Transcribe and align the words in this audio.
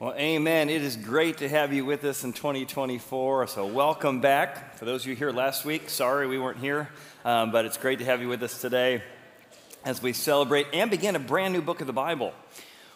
Well, 0.00 0.14
amen. 0.14 0.70
It 0.70 0.80
is 0.80 0.96
great 0.96 1.36
to 1.38 1.48
have 1.50 1.74
you 1.74 1.84
with 1.84 2.04
us 2.04 2.24
in 2.24 2.32
2024. 2.32 3.48
So, 3.48 3.66
welcome 3.66 4.22
back. 4.22 4.76
For 4.76 4.86
those 4.86 5.02
of 5.02 5.08
you 5.08 5.14
here 5.14 5.30
last 5.30 5.66
week, 5.66 5.90
sorry 5.90 6.26
we 6.26 6.38
weren't 6.38 6.56
here, 6.56 6.88
um, 7.22 7.52
but 7.52 7.66
it's 7.66 7.76
great 7.76 7.98
to 7.98 8.06
have 8.06 8.22
you 8.22 8.28
with 8.28 8.42
us 8.42 8.62
today 8.62 9.02
as 9.84 10.00
we 10.00 10.14
celebrate 10.14 10.68
and 10.72 10.90
begin 10.90 11.16
a 11.16 11.18
brand 11.18 11.52
new 11.52 11.60
book 11.60 11.82
of 11.82 11.86
the 11.86 11.92
Bible. 11.92 12.32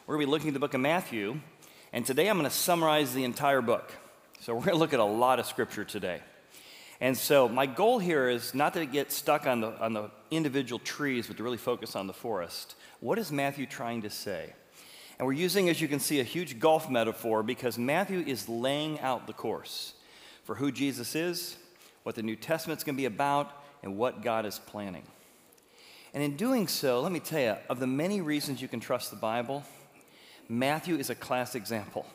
We're 0.06 0.14
going 0.14 0.22
to 0.22 0.26
be 0.28 0.30
looking 0.30 0.48
at 0.48 0.54
the 0.54 0.60
book 0.60 0.72
of 0.72 0.80
Matthew, 0.80 1.40
and 1.92 2.06
today 2.06 2.26
I'm 2.26 2.38
going 2.38 2.48
to 2.48 2.56
summarize 2.56 3.12
the 3.12 3.24
entire 3.24 3.60
book. 3.60 3.92
So, 4.40 4.54
we're 4.54 4.60
going 4.60 4.72
to 4.72 4.78
look 4.78 4.94
at 4.94 5.00
a 5.00 5.04
lot 5.04 5.38
of 5.38 5.44
scripture 5.44 5.84
today. 5.84 6.22
And 7.02 7.18
so, 7.18 7.50
my 7.50 7.66
goal 7.66 7.98
here 7.98 8.30
is 8.30 8.54
not 8.54 8.72
to 8.72 8.86
get 8.86 9.12
stuck 9.12 9.46
on 9.46 9.60
the, 9.60 9.78
on 9.78 9.92
the 9.92 10.10
individual 10.30 10.78
trees, 10.78 11.26
but 11.26 11.36
to 11.36 11.42
really 11.42 11.58
focus 11.58 11.96
on 11.96 12.06
the 12.06 12.14
forest. 12.14 12.76
What 13.00 13.18
is 13.18 13.30
Matthew 13.30 13.66
trying 13.66 14.00
to 14.00 14.10
say? 14.10 14.54
And 15.18 15.26
we're 15.26 15.34
using, 15.34 15.68
as 15.68 15.80
you 15.80 15.88
can 15.88 16.00
see, 16.00 16.20
a 16.20 16.24
huge 16.24 16.58
golf 16.58 16.90
metaphor 16.90 17.42
because 17.42 17.78
Matthew 17.78 18.20
is 18.26 18.48
laying 18.48 18.98
out 19.00 19.26
the 19.26 19.32
course 19.32 19.94
for 20.44 20.56
who 20.56 20.72
Jesus 20.72 21.14
is, 21.14 21.56
what 22.02 22.14
the 22.14 22.22
New 22.22 22.36
Testament's 22.36 22.84
going 22.84 22.96
to 22.96 23.00
be 23.00 23.06
about, 23.06 23.50
and 23.82 23.96
what 23.96 24.22
God 24.22 24.46
is 24.46 24.58
planning. 24.58 25.04
And 26.12 26.22
in 26.22 26.36
doing 26.36 26.68
so, 26.68 27.00
let 27.00 27.12
me 27.12 27.20
tell 27.20 27.40
you, 27.40 27.56
of 27.68 27.80
the 27.80 27.86
many 27.86 28.20
reasons 28.20 28.62
you 28.62 28.68
can 28.68 28.80
trust 28.80 29.10
the 29.10 29.16
Bible, 29.16 29.64
Matthew 30.48 30.96
is 30.96 31.10
a 31.10 31.14
class 31.14 31.54
example. 31.54 32.06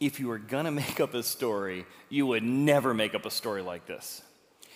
If 0.00 0.20
you 0.20 0.28
were 0.28 0.38
going 0.38 0.64
to 0.66 0.70
make 0.70 1.00
up 1.00 1.14
a 1.14 1.22
story, 1.22 1.86
you 2.08 2.26
would 2.26 2.42
never 2.42 2.94
make 2.94 3.14
up 3.14 3.26
a 3.26 3.30
story 3.30 3.62
like 3.62 3.86
this. 3.86 4.22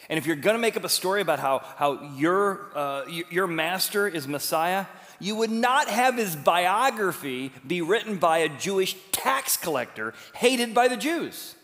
And 0.08 0.18
if 0.18 0.26
you're 0.26 0.36
going 0.36 0.54
to 0.54 0.60
make 0.60 0.76
up 0.76 0.84
a 0.84 0.88
story 0.88 1.20
about 1.20 1.38
how, 1.38 1.62
how 1.76 2.14
your, 2.16 2.70
uh, 2.74 3.04
your 3.30 3.46
master 3.46 4.08
is 4.08 4.26
Messiah, 4.26 4.86
you 5.20 5.36
would 5.36 5.50
not 5.50 5.88
have 5.88 6.16
his 6.16 6.34
biography 6.34 7.52
be 7.66 7.82
written 7.82 8.16
by 8.16 8.38
a 8.38 8.48
Jewish 8.48 8.96
tax 9.12 9.56
collector 9.56 10.14
hated 10.34 10.74
by 10.74 10.88
the 10.88 10.96
Jews. 10.96 11.54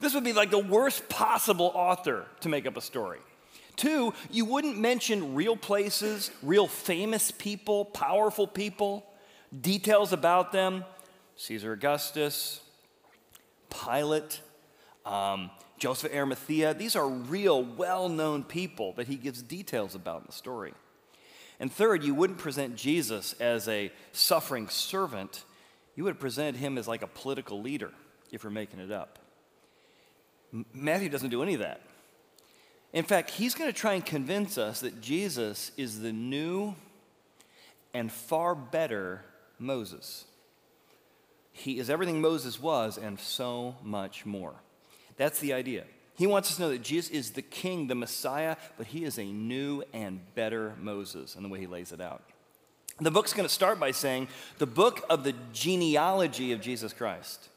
This 0.00 0.14
would 0.14 0.24
be 0.24 0.32
like 0.32 0.50
the 0.50 0.58
worst 0.58 1.08
possible 1.08 1.72
author 1.74 2.26
to 2.40 2.48
make 2.48 2.66
up 2.66 2.76
a 2.76 2.80
story. 2.80 3.18
Two, 3.76 4.12
you 4.30 4.44
wouldn't 4.44 4.76
mention 4.76 5.34
real 5.34 5.56
places, 5.56 6.30
real 6.42 6.66
famous 6.66 7.30
people, 7.30 7.84
powerful 7.84 8.46
people, 8.46 9.06
details 9.60 10.12
about 10.12 10.52
them 10.52 10.84
Caesar 11.36 11.72
Augustus, 11.72 12.60
Pilate, 13.70 14.40
um, 15.06 15.50
Joseph 15.78 16.12
Arimathea. 16.12 16.74
These 16.74 16.96
are 16.96 17.08
real, 17.08 17.62
well 17.62 18.08
known 18.08 18.42
people 18.42 18.92
that 18.94 19.06
he 19.06 19.14
gives 19.14 19.40
details 19.42 19.94
about 19.94 20.22
in 20.22 20.26
the 20.26 20.32
story. 20.32 20.74
And 21.60 21.72
third, 21.72 22.04
you 22.04 22.14
wouldn't 22.14 22.38
present 22.38 22.76
Jesus 22.76 23.34
as 23.40 23.66
a 23.68 23.90
suffering 24.12 24.68
servant. 24.68 25.44
You 25.96 26.04
would 26.04 26.14
have 26.14 26.20
presented 26.20 26.56
him 26.56 26.78
as 26.78 26.86
like 26.86 27.02
a 27.02 27.08
political 27.08 27.60
leader 27.60 27.90
if 28.30 28.44
you're 28.44 28.52
making 28.52 28.80
it 28.80 28.92
up. 28.92 29.18
Matthew 30.72 31.08
doesn't 31.08 31.30
do 31.30 31.42
any 31.42 31.54
of 31.54 31.60
that. 31.60 31.82
In 32.92 33.04
fact, 33.04 33.30
he's 33.30 33.54
going 33.54 33.70
to 33.70 33.78
try 33.78 33.94
and 33.94 34.04
convince 34.04 34.56
us 34.56 34.80
that 34.80 35.00
Jesus 35.00 35.72
is 35.76 36.00
the 36.00 36.12
new 36.12 36.74
and 37.92 38.10
far 38.10 38.54
better 38.54 39.24
Moses. 39.58 40.24
He 41.52 41.78
is 41.78 41.90
everything 41.90 42.20
Moses 42.20 42.60
was 42.60 42.96
and 42.96 43.18
so 43.18 43.76
much 43.82 44.24
more. 44.24 44.54
That's 45.16 45.40
the 45.40 45.52
idea. 45.52 45.84
He 46.18 46.26
wants 46.26 46.50
us 46.50 46.56
to 46.56 46.62
know 46.62 46.70
that 46.70 46.82
Jesus 46.82 47.10
is 47.10 47.30
the 47.30 47.42
king, 47.42 47.86
the 47.86 47.94
Messiah, 47.94 48.56
but 48.76 48.88
he 48.88 49.04
is 49.04 49.18
a 49.18 49.24
new 49.24 49.84
and 49.92 50.20
better 50.34 50.74
Moses 50.80 51.36
in 51.36 51.44
the 51.44 51.48
way 51.48 51.60
he 51.60 51.68
lays 51.68 51.92
it 51.92 52.00
out. 52.00 52.24
The 53.00 53.12
book's 53.12 53.32
going 53.32 53.48
to 53.48 53.54
start 53.54 53.78
by 53.78 53.92
saying 53.92 54.26
the 54.58 54.66
book 54.66 55.06
of 55.08 55.22
the 55.22 55.34
genealogy 55.52 56.50
of 56.50 56.60
Jesus 56.60 56.92
Christ. 56.92 57.48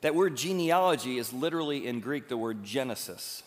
That 0.00 0.16
word 0.16 0.36
genealogy 0.36 1.18
is 1.18 1.32
literally 1.32 1.86
in 1.86 2.00
Greek 2.00 2.26
the 2.26 2.36
word 2.36 2.64
Genesis. 2.64 3.44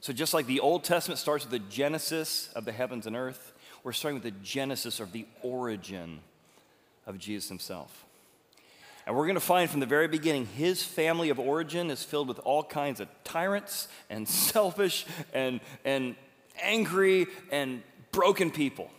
So, 0.00 0.14
just 0.14 0.32
like 0.32 0.46
the 0.46 0.60
Old 0.60 0.82
Testament 0.82 1.18
starts 1.18 1.44
with 1.44 1.52
the 1.52 1.68
genesis 1.70 2.48
of 2.56 2.64
the 2.64 2.72
heavens 2.72 3.06
and 3.06 3.14
earth, 3.14 3.52
we're 3.84 3.92
starting 3.92 4.14
with 4.14 4.24
the 4.24 4.40
genesis 4.42 5.00
of 5.00 5.12
the 5.12 5.26
origin 5.42 6.20
of 7.06 7.18
Jesus 7.18 7.50
himself. 7.50 8.05
And 9.06 9.14
we're 9.14 9.26
going 9.26 9.36
to 9.36 9.40
find 9.40 9.70
from 9.70 9.78
the 9.78 9.86
very 9.86 10.08
beginning, 10.08 10.46
his 10.46 10.82
family 10.82 11.30
of 11.30 11.38
origin 11.38 11.90
is 11.90 12.02
filled 12.02 12.26
with 12.26 12.40
all 12.40 12.64
kinds 12.64 12.98
of 12.98 13.08
tyrants 13.22 13.86
and 14.10 14.28
selfish 14.28 15.06
and, 15.32 15.60
and 15.84 16.16
angry 16.60 17.28
and 17.52 17.82
broken 18.10 18.50
people. 18.50 18.90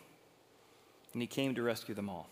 And 1.12 1.22
he 1.22 1.28
came 1.28 1.56
to 1.56 1.62
rescue 1.62 1.94
them 1.94 2.10
all. 2.10 2.30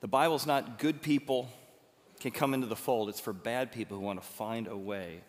The 0.00 0.08
Bible's 0.08 0.46
not 0.46 0.80
good 0.80 1.00
people 1.00 1.48
can 2.18 2.32
come 2.32 2.54
into 2.54 2.66
the 2.66 2.76
fold, 2.76 3.08
it's 3.08 3.20
for 3.20 3.32
bad 3.32 3.72
people 3.72 3.98
who 3.98 4.04
want 4.04 4.20
to 4.20 4.26
find 4.26 4.68
a 4.68 4.76
way 4.76 5.20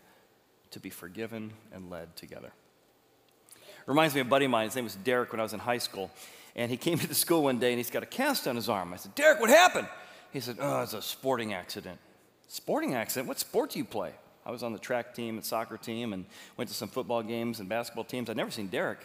to 0.71 0.79
be 0.79 0.91
forgiven 0.91 1.51
and 1.71 1.89
led 1.89 2.15
together. 2.15 2.51
Reminds 3.87 4.13
me 4.13 4.21
of 4.21 4.27
a 4.27 4.29
buddy 4.29 4.45
of 4.45 4.51
mine, 4.51 4.65
his 4.65 4.75
name 4.75 4.85
was 4.85 4.95
Derek 4.95 5.31
when 5.31 5.39
I 5.39 5.43
was 5.43 5.53
in 5.53 5.59
high 5.59 5.79
school. 5.79 6.11
And 6.55 6.69
he 6.69 6.77
came 6.77 6.99
to 6.99 7.07
the 7.07 7.15
school 7.15 7.43
one 7.43 7.57
day 7.57 7.71
and 7.71 7.79
he's 7.79 7.89
got 7.89 8.03
a 8.03 8.07
cast 8.07 8.47
on 8.47 8.55
his 8.55 8.69
arm. 8.69 8.93
I 8.93 8.97
said, 8.97 9.15
Derek, 9.15 9.39
what 9.39 9.49
happened? 9.49 9.87
He 10.33 10.39
said, 10.39 10.57
Oh, 10.59 10.81
it's 10.81 10.93
a 10.93 11.01
sporting 11.01 11.53
accident. 11.53 11.99
Sporting 12.47 12.95
accident? 12.95 13.27
What 13.27 13.39
sport 13.39 13.69
do 13.69 13.79
you 13.79 13.85
play? 13.85 14.11
I 14.45 14.51
was 14.51 14.63
on 14.63 14.73
the 14.73 14.79
track 14.79 15.13
team 15.13 15.35
and 15.35 15.45
soccer 15.45 15.77
team 15.77 16.11
and 16.11 16.25
went 16.57 16.69
to 16.69 16.75
some 16.75 16.89
football 16.89 17.23
games 17.23 17.59
and 17.59 17.69
basketball 17.69 18.03
teams. 18.03 18.29
I'd 18.29 18.35
never 18.35 18.51
seen 18.51 18.67
Derek. 18.67 18.99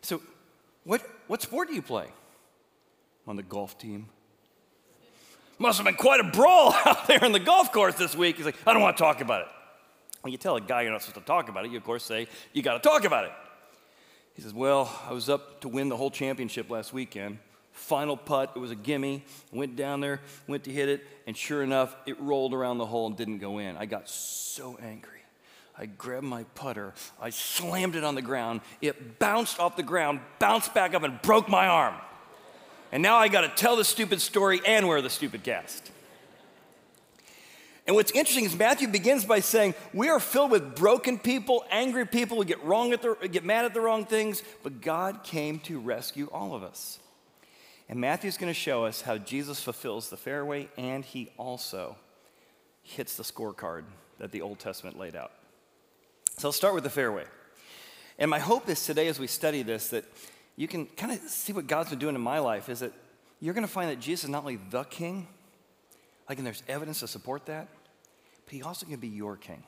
So, 0.00 0.22
what, 0.84 1.02
what 1.26 1.42
sport 1.42 1.68
do 1.68 1.74
you 1.74 1.82
play? 1.82 2.04
I'm 2.04 3.30
on 3.30 3.36
the 3.36 3.42
golf 3.42 3.76
team. 3.76 4.06
Must 5.58 5.76
have 5.76 5.84
been 5.84 5.96
quite 5.96 6.20
a 6.20 6.24
brawl 6.24 6.72
out 6.86 7.08
there 7.08 7.22
in 7.24 7.32
the 7.32 7.40
golf 7.40 7.72
course 7.72 7.96
this 7.96 8.16
week. 8.16 8.36
He's 8.36 8.46
like, 8.46 8.56
I 8.64 8.72
don't 8.72 8.80
want 8.80 8.96
to 8.96 9.02
talk 9.02 9.20
about 9.20 9.42
it. 9.42 9.48
When 10.22 10.30
you 10.32 10.38
tell 10.38 10.56
a 10.56 10.60
guy 10.60 10.82
you're 10.82 10.92
not 10.92 11.02
supposed 11.02 11.26
to 11.26 11.26
talk 11.26 11.48
about 11.48 11.64
it, 11.64 11.72
you 11.72 11.76
of 11.76 11.84
course 11.84 12.04
say, 12.04 12.28
You 12.52 12.62
got 12.62 12.80
to 12.80 12.88
talk 12.88 13.04
about 13.04 13.24
it. 13.24 13.32
He 14.34 14.42
says, 14.42 14.54
Well, 14.54 14.90
I 15.08 15.12
was 15.12 15.28
up 15.28 15.60
to 15.62 15.68
win 15.68 15.88
the 15.88 15.96
whole 15.96 16.10
championship 16.10 16.70
last 16.70 16.92
weekend 16.92 17.38
final 17.78 18.16
putt. 18.16 18.52
It 18.54 18.58
was 18.58 18.70
a 18.70 18.76
gimme. 18.76 19.24
Went 19.52 19.76
down 19.76 20.00
there, 20.00 20.20
went 20.46 20.64
to 20.64 20.70
hit 20.70 20.88
it, 20.88 21.06
and 21.26 21.36
sure 21.36 21.62
enough, 21.62 21.96
it 22.06 22.20
rolled 22.20 22.52
around 22.52 22.78
the 22.78 22.86
hole 22.86 23.06
and 23.06 23.16
didn't 23.16 23.38
go 23.38 23.58
in. 23.58 23.76
I 23.76 23.86
got 23.86 24.08
so 24.08 24.78
angry. 24.82 25.12
I 25.78 25.86
grabbed 25.86 26.24
my 26.24 26.42
putter, 26.56 26.92
I 27.20 27.30
slammed 27.30 27.94
it 27.94 28.02
on 28.02 28.16
the 28.16 28.22
ground. 28.22 28.62
It 28.82 29.20
bounced 29.20 29.60
off 29.60 29.76
the 29.76 29.84
ground, 29.84 30.20
bounced 30.40 30.74
back 30.74 30.92
up, 30.92 31.04
and 31.04 31.22
broke 31.22 31.48
my 31.48 31.68
arm. 31.68 31.94
And 32.90 33.00
now 33.00 33.16
I 33.16 33.28
got 33.28 33.42
to 33.42 33.48
tell 33.48 33.76
the 33.76 33.84
stupid 33.84 34.20
story 34.20 34.60
and 34.66 34.88
wear 34.88 35.00
the 35.00 35.10
stupid 35.10 35.44
cast. 35.44 35.92
And 37.86 37.94
what's 37.94 38.10
interesting 38.10 38.44
is 38.44 38.56
Matthew 38.56 38.88
begins 38.88 39.24
by 39.24 39.40
saying, 39.40 39.74
We 39.94 40.08
are 40.08 40.20
filled 40.20 40.50
with 40.50 40.74
broken 40.74 41.18
people, 41.18 41.64
angry 41.70 42.06
people, 42.06 42.36
we 42.36 42.44
get, 42.44 42.62
wrong 42.64 42.92
at 42.92 43.00
the, 43.00 43.14
get 43.30 43.44
mad 43.44 43.64
at 43.64 43.72
the 43.72 43.80
wrong 43.80 44.04
things, 44.04 44.42
but 44.62 44.80
God 44.80 45.22
came 45.22 45.60
to 45.60 45.78
rescue 45.78 46.28
all 46.32 46.54
of 46.54 46.62
us. 46.62 46.98
And 47.88 48.00
Matthew's 48.00 48.36
going 48.36 48.50
to 48.50 48.58
show 48.58 48.84
us 48.84 49.00
how 49.00 49.16
Jesus 49.16 49.62
fulfills 49.62 50.10
the 50.10 50.16
fairway 50.16 50.68
and 50.76 51.04
he 51.04 51.30
also 51.36 51.96
hits 52.82 53.16
the 53.16 53.22
scorecard 53.22 53.84
that 54.18 54.32
the 54.32 54.42
Old 54.42 54.58
Testament 54.58 54.98
laid 54.98 55.16
out. 55.16 55.32
So 56.36 56.48
I'll 56.48 56.52
start 56.52 56.74
with 56.74 56.84
the 56.84 56.90
fairway. 56.90 57.24
And 58.18 58.30
my 58.30 58.38
hope 58.38 58.68
is 58.68 58.84
today, 58.84 59.08
as 59.08 59.18
we 59.18 59.26
study 59.26 59.62
this, 59.62 59.88
that 59.90 60.04
you 60.56 60.68
can 60.68 60.86
kind 60.86 61.12
of 61.12 61.18
see 61.20 61.52
what 61.52 61.66
God's 61.66 61.90
been 61.90 61.98
doing 61.98 62.14
in 62.14 62.20
my 62.20 62.40
life 62.40 62.68
is 62.68 62.80
that 62.80 62.92
you're 63.40 63.54
going 63.54 63.66
to 63.66 63.72
find 63.72 63.90
that 63.90 64.00
Jesus 64.00 64.24
is 64.24 64.30
not 64.30 64.42
only 64.42 64.58
the 64.70 64.84
king, 64.84 65.28
like, 66.28 66.38
and 66.38 66.46
there's 66.46 66.62
evidence 66.68 67.00
to 67.00 67.08
support 67.08 67.46
that, 67.46 67.68
but 68.44 68.52
he 68.52 68.62
also 68.62 68.84
can 68.86 68.96
be 68.96 69.08
your 69.08 69.36
king 69.36 69.62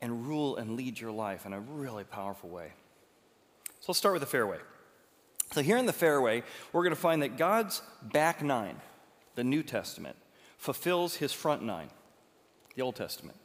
and 0.00 0.26
rule 0.26 0.56
and 0.56 0.76
lead 0.76 1.00
your 1.00 1.10
life 1.10 1.44
in 1.44 1.52
a 1.52 1.60
really 1.60 2.04
powerful 2.04 2.48
way. 2.48 2.72
So 3.80 3.86
let's 3.88 3.98
start 3.98 4.14
with 4.14 4.22
the 4.22 4.26
fairway. 4.26 4.58
So, 5.52 5.62
here 5.62 5.78
in 5.78 5.86
the 5.86 5.92
fairway, 5.92 6.42
we're 6.72 6.82
going 6.82 6.94
to 6.94 7.00
find 7.00 7.22
that 7.22 7.38
God's 7.38 7.80
back 8.02 8.42
nine, 8.42 8.76
the 9.34 9.44
New 9.44 9.62
Testament, 9.62 10.16
fulfills 10.58 11.16
his 11.16 11.32
front 11.32 11.62
nine, 11.62 11.88
the 12.74 12.82
Old 12.82 12.96
Testament. 12.96 13.38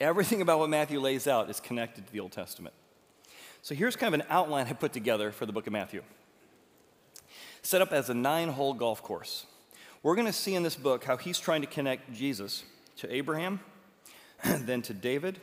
Everything 0.00 0.40
about 0.40 0.58
what 0.58 0.70
Matthew 0.70 1.00
lays 1.00 1.26
out 1.26 1.50
is 1.50 1.60
connected 1.60 2.06
to 2.06 2.12
the 2.12 2.20
Old 2.20 2.32
Testament. 2.32 2.74
So, 3.60 3.74
here's 3.74 3.94
kind 3.94 4.14
of 4.14 4.20
an 4.20 4.26
outline 4.30 4.66
I 4.66 4.72
put 4.72 4.92
together 4.92 5.32
for 5.32 5.44
the 5.44 5.52
book 5.52 5.66
of 5.66 5.72
Matthew. 5.72 6.02
Set 7.62 7.82
up 7.82 7.92
as 7.92 8.08
a 8.08 8.14
nine 8.14 8.48
hole 8.48 8.72
golf 8.72 9.02
course. 9.02 9.44
We're 10.02 10.14
going 10.14 10.26
to 10.26 10.32
see 10.32 10.54
in 10.54 10.62
this 10.62 10.76
book 10.76 11.04
how 11.04 11.16
he's 11.16 11.38
trying 11.38 11.62
to 11.62 11.66
connect 11.66 12.12
Jesus 12.12 12.64
to 12.98 13.14
Abraham, 13.14 13.60
then 14.44 14.82
to 14.82 14.94
David. 14.94 15.40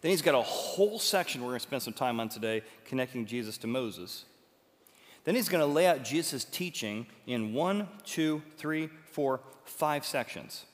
Then 0.00 0.10
he's 0.10 0.22
got 0.22 0.34
a 0.34 0.42
whole 0.42 0.98
section 0.98 1.40
we're 1.42 1.48
going 1.48 1.60
to 1.60 1.66
spend 1.66 1.82
some 1.82 1.92
time 1.92 2.20
on 2.20 2.28
today 2.28 2.62
connecting 2.84 3.26
Jesus 3.26 3.58
to 3.58 3.66
Moses. 3.66 4.24
Then 5.24 5.34
he's 5.34 5.48
going 5.48 5.60
to 5.60 5.72
lay 5.72 5.86
out 5.86 6.04
Jesus' 6.04 6.44
teaching 6.44 7.06
in 7.26 7.54
one, 7.54 7.88
two, 8.04 8.42
three, 8.56 8.90
four, 9.10 9.40
five 9.64 10.04
sections. 10.04 10.66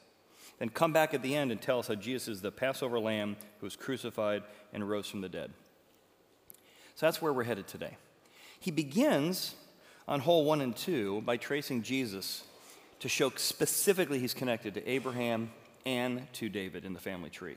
Then 0.58 0.69
come 0.69 0.93
back 0.93 1.14
at 1.14 1.23
the 1.23 1.35
end 1.35 1.50
and 1.50 1.61
tell 1.61 1.79
us 1.79 1.88
how 1.88 1.94
Jesus 1.94 2.29
is 2.29 2.43
the 2.43 2.52
Passover 2.52 2.99
lamb 2.99 3.37
who 3.61 3.67
was 3.67 3.76
crucified 3.76 4.43
and 4.73 4.88
rose 4.88 5.08
from 5.08 5.20
the 5.20 5.29
dead. 5.29 5.52
So 6.97 7.06
that's 7.06 7.23
where 7.23 7.32
we're 7.32 7.44
headed 7.44 7.67
today. 7.67 7.97
He 8.58 8.70
begins 8.70 9.55
on 10.06 10.20
hole 10.20 10.44
one 10.44 10.61
and 10.61 10.76
two 10.76 11.23
by 11.23 11.37
tracing 11.38 11.82
Jesus 11.82 12.44
to 12.99 13.08
show 13.08 13.31
specifically 13.37 14.19
he's 14.19 14.35
connected 14.35 14.75
to 14.75 14.87
Abraham 14.87 15.50
and 15.87 16.31
to 16.35 16.49
David 16.50 16.85
in 16.85 16.93
the 16.93 17.00
family 17.00 17.31
tree. 17.31 17.56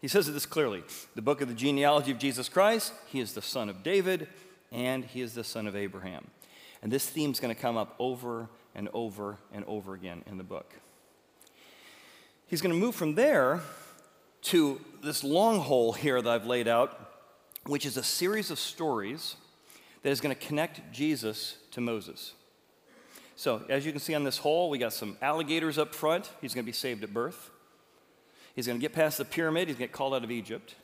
He 0.00 0.06
says 0.06 0.32
this 0.32 0.46
clearly 0.46 0.84
the 1.16 1.22
book 1.22 1.40
of 1.40 1.48
the 1.48 1.54
genealogy 1.54 2.12
of 2.12 2.18
Jesus 2.18 2.48
Christ, 2.48 2.92
he 3.06 3.18
is 3.18 3.32
the 3.32 3.42
son 3.42 3.68
of 3.68 3.82
David 3.82 4.28
and 4.70 5.04
he 5.04 5.22
is 5.22 5.34
the 5.34 5.44
son 5.44 5.66
of 5.66 5.74
Abraham. 5.74 6.26
And 6.84 6.92
this 6.92 7.08
theme 7.08 7.30
is 7.30 7.40
going 7.40 7.52
to 7.52 7.60
come 7.60 7.78
up 7.78 7.94
over 7.98 8.50
and 8.74 8.90
over 8.92 9.38
and 9.54 9.64
over 9.64 9.94
again 9.94 10.22
in 10.26 10.36
the 10.36 10.44
book. 10.44 10.70
He's 12.46 12.60
going 12.60 12.74
to 12.74 12.78
move 12.78 12.94
from 12.94 13.14
there 13.14 13.62
to 14.42 14.78
this 15.02 15.24
long 15.24 15.60
hole 15.60 15.94
here 15.94 16.20
that 16.20 16.30
I've 16.30 16.44
laid 16.44 16.68
out, 16.68 17.00
which 17.64 17.86
is 17.86 17.96
a 17.96 18.02
series 18.02 18.50
of 18.50 18.58
stories 18.58 19.36
that 20.02 20.10
is 20.10 20.20
going 20.20 20.36
to 20.36 20.46
connect 20.46 20.92
Jesus 20.92 21.56
to 21.70 21.80
Moses. 21.80 22.34
So, 23.34 23.62
as 23.70 23.86
you 23.86 23.90
can 23.90 24.00
see 24.00 24.14
on 24.14 24.22
this 24.22 24.36
hole, 24.36 24.68
we 24.68 24.76
got 24.76 24.92
some 24.92 25.16
alligators 25.22 25.78
up 25.78 25.94
front. 25.94 26.30
He's 26.42 26.52
going 26.52 26.64
to 26.64 26.68
be 26.68 26.72
saved 26.72 27.02
at 27.02 27.14
birth. 27.14 27.48
He's 28.54 28.66
going 28.66 28.78
to 28.78 28.82
get 28.82 28.92
past 28.92 29.16
the 29.16 29.24
pyramid. 29.24 29.68
He's 29.68 29.78
going 29.78 29.88
to 29.88 29.92
get 29.92 29.96
called 29.96 30.12
out 30.12 30.22
of 30.22 30.30
Egypt. 30.30 30.74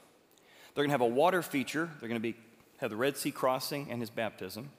They're 0.75 0.83
going 0.83 0.89
to 0.89 0.95
have 0.95 1.03
a 1.03 1.15
water 1.15 1.43
feature. 1.43 1.91
They're 2.01 2.09
going 2.09 2.21
to 2.21 2.27
be, 2.27 2.37
have 2.79 2.89
the 2.89 2.97
Red 2.97 3.19
Sea 3.19 3.33
crossing 3.33 3.89
and 3.91 4.01
his 4.01 4.09
baptism. 4.09 4.71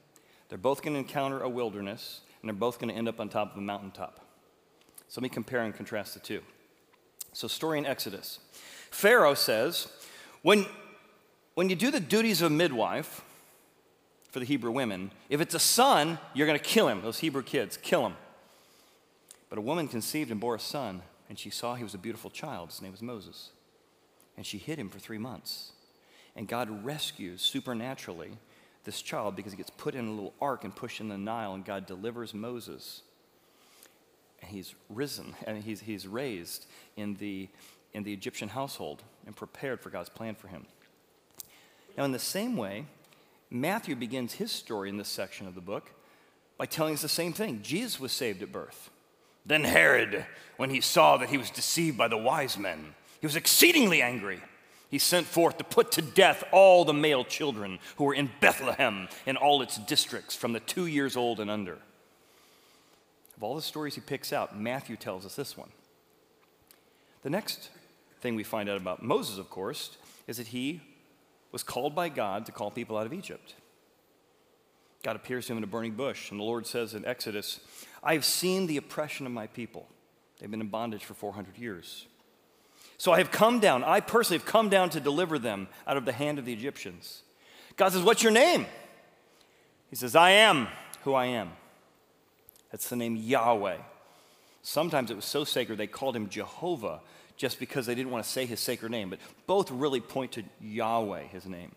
They're 0.51 0.59
both 0.59 0.83
going 0.83 0.93
to 0.93 0.99
encounter 0.99 1.39
a 1.39 1.49
wilderness, 1.49 2.19
and 2.41 2.49
they're 2.49 2.53
both 2.53 2.77
going 2.77 2.91
to 2.91 2.95
end 2.95 3.07
up 3.07 3.19
on 3.19 3.29
top 3.29 3.53
of 3.53 3.57
a 3.57 3.61
mountaintop. 3.61 4.19
So 5.07 5.21
let 5.21 5.23
me 5.23 5.29
compare 5.29 5.61
and 5.61 5.73
contrast 5.73 6.13
the 6.13 6.19
two. 6.19 6.41
So, 7.33 7.47
story 7.47 7.77
in 7.77 7.85
Exodus. 7.85 8.39
Pharaoh 8.91 9.33
says, 9.33 9.87
when, 10.41 10.65
when 11.55 11.69
you 11.69 11.77
do 11.77 11.89
the 11.89 12.01
duties 12.01 12.41
of 12.41 12.51
a 12.51 12.53
midwife, 12.53 13.23
for 14.31 14.39
the 14.39 14.45
Hebrew 14.45 14.71
women. 14.71 15.11
If 15.29 15.41
it's 15.41 15.53
a 15.53 15.59
son, 15.59 16.17
you're 16.33 16.47
going 16.47 16.57
to 16.57 16.63
kill 16.63 16.87
him, 16.87 17.01
those 17.01 17.19
Hebrew 17.19 17.43
kids, 17.43 17.77
kill 17.77 18.05
him. 18.05 18.15
But 19.49 19.57
a 19.57 19.61
woman 19.61 19.89
conceived 19.89 20.31
and 20.31 20.39
bore 20.39 20.55
a 20.55 20.59
son, 20.59 21.01
and 21.27 21.37
she 21.37 21.49
saw 21.49 21.75
he 21.75 21.83
was 21.83 21.93
a 21.93 21.99
beautiful 21.99 22.29
child. 22.29 22.69
His 22.69 22.81
name 22.81 22.91
was 22.91 23.01
Moses. 23.01 23.51
And 24.37 24.45
she 24.45 24.57
hid 24.57 24.79
him 24.79 24.89
for 24.89 24.99
three 24.99 25.17
months. 25.17 25.73
And 26.35 26.47
God 26.47 26.85
rescues 26.85 27.41
supernaturally 27.41 28.37
this 28.83 29.01
child 29.01 29.35
because 29.35 29.53
he 29.53 29.57
gets 29.57 29.69
put 29.69 29.95
in 29.95 30.07
a 30.07 30.11
little 30.11 30.33
ark 30.41 30.63
and 30.63 30.75
pushed 30.75 30.99
in 30.99 31.09
the 31.09 31.17
Nile, 31.17 31.53
and 31.53 31.65
God 31.65 31.85
delivers 31.85 32.33
Moses. 32.33 33.01
And 34.41 34.49
he's 34.51 34.73
risen, 34.89 35.35
and 35.45 35.63
he's, 35.63 35.81
he's 35.81 36.07
raised 36.07 36.65
in 36.95 37.15
the, 37.15 37.47
in 37.93 38.03
the 38.03 38.13
Egyptian 38.13 38.49
household 38.49 39.03
and 39.25 39.35
prepared 39.35 39.81
for 39.81 39.89
God's 39.89 40.09
plan 40.09 40.35
for 40.35 40.47
him. 40.47 40.65
Now, 41.97 42.05
in 42.05 42.11
the 42.11 42.19
same 42.19 42.57
way, 42.57 42.85
Matthew 43.49 43.95
begins 43.95 44.33
his 44.33 44.51
story 44.51 44.89
in 44.89 44.97
this 44.97 45.09
section 45.09 45.45
of 45.45 45.55
the 45.55 45.61
book 45.61 45.91
by 46.57 46.65
telling 46.65 46.93
us 46.93 47.01
the 47.01 47.09
same 47.09 47.33
thing. 47.33 47.61
Jesus 47.61 47.99
was 47.99 48.11
saved 48.11 48.41
at 48.41 48.51
birth. 48.51 48.89
Then 49.45 49.63
Herod, 49.63 50.25
when 50.57 50.69
he 50.69 50.81
saw 50.81 51.17
that 51.17 51.29
he 51.29 51.37
was 51.37 51.49
deceived 51.49 51.97
by 51.97 52.07
the 52.07 52.17
wise 52.17 52.57
men, 52.57 52.95
he 53.19 53.27
was 53.27 53.35
exceedingly 53.35 54.01
angry. 54.01 54.41
He 54.91 54.99
sent 54.99 55.25
forth 55.25 55.57
to 55.57 55.63
put 55.63 55.93
to 55.93 56.01
death 56.01 56.43
all 56.51 56.83
the 56.83 56.93
male 56.93 57.23
children 57.23 57.79
who 57.95 58.03
were 58.03 58.13
in 58.13 58.29
Bethlehem 58.41 59.07
and 59.25 59.37
all 59.37 59.61
its 59.61 59.77
districts 59.77 60.35
from 60.35 60.51
the 60.51 60.59
two 60.59 60.85
years 60.85 61.15
old 61.15 61.39
and 61.39 61.49
under. 61.49 61.77
Of 63.37 63.43
all 63.43 63.55
the 63.55 63.61
stories 63.61 63.95
he 63.95 64.01
picks 64.01 64.33
out, 64.33 64.59
Matthew 64.59 64.97
tells 64.97 65.25
us 65.25 65.37
this 65.37 65.57
one. 65.57 65.69
The 67.23 67.29
next 67.29 67.69
thing 68.19 68.35
we 68.35 68.43
find 68.43 68.67
out 68.67 68.75
about 68.75 69.01
Moses, 69.01 69.37
of 69.37 69.49
course, 69.49 69.97
is 70.27 70.35
that 70.35 70.47
he 70.47 70.81
was 71.53 71.63
called 71.63 71.95
by 71.95 72.09
God 72.09 72.45
to 72.47 72.51
call 72.51 72.69
people 72.69 72.97
out 72.97 73.05
of 73.05 73.13
Egypt. 73.13 73.55
God 75.03 75.15
appears 75.15 75.45
to 75.45 75.53
him 75.53 75.57
in 75.57 75.63
a 75.63 75.67
burning 75.67 75.93
bush, 75.93 76.31
and 76.31 76.39
the 76.39 76.43
Lord 76.43 76.67
says 76.67 76.93
in 76.93 77.05
Exodus, 77.05 77.61
I 78.03 78.13
have 78.13 78.25
seen 78.25 78.67
the 78.67 78.77
oppression 78.77 79.25
of 79.25 79.31
my 79.31 79.47
people. 79.47 79.87
They've 80.39 80.51
been 80.51 80.61
in 80.61 80.67
bondage 80.67 81.05
for 81.05 81.13
400 81.13 81.57
years. 81.57 82.07
So 83.01 83.11
I 83.11 83.17
have 83.17 83.31
come 83.31 83.59
down, 83.59 83.83
I 83.83 83.99
personally 83.99 84.37
have 84.37 84.45
come 84.45 84.69
down 84.69 84.91
to 84.91 84.99
deliver 84.99 85.39
them 85.39 85.69
out 85.87 85.97
of 85.97 86.05
the 86.05 86.11
hand 86.11 86.37
of 86.37 86.45
the 86.45 86.53
Egyptians. 86.53 87.23
God 87.75 87.93
says, 87.93 88.03
What's 88.03 88.21
your 88.21 88.31
name? 88.31 88.67
He 89.89 89.95
says, 89.95 90.15
I 90.15 90.29
am 90.29 90.67
who 91.03 91.15
I 91.15 91.25
am. 91.25 91.49
That's 92.69 92.89
the 92.89 92.95
name 92.95 93.15
Yahweh. 93.15 93.77
Sometimes 94.61 95.09
it 95.09 95.15
was 95.15 95.25
so 95.25 95.43
sacred 95.43 95.79
they 95.79 95.87
called 95.87 96.15
him 96.15 96.29
Jehovah 96.29 96.99
just 97.37 97.57
because 97.59 97.87
they 97.87 97.95
didn't 97.95 98.11
want 98.11 98.23
to 98.23 98.29
say 98.29 98.45
his 98.45 98.59
sacred 98.59 98.91
name, 98.91 99.09
but 99.09 99.17
both 99.47 99.71
really 99.71 99.99
point 99.99 100.33
to 100.33 100.43
Yahweh, 100.61 101.23
his 101.23 101.47
name. 101.47 101.71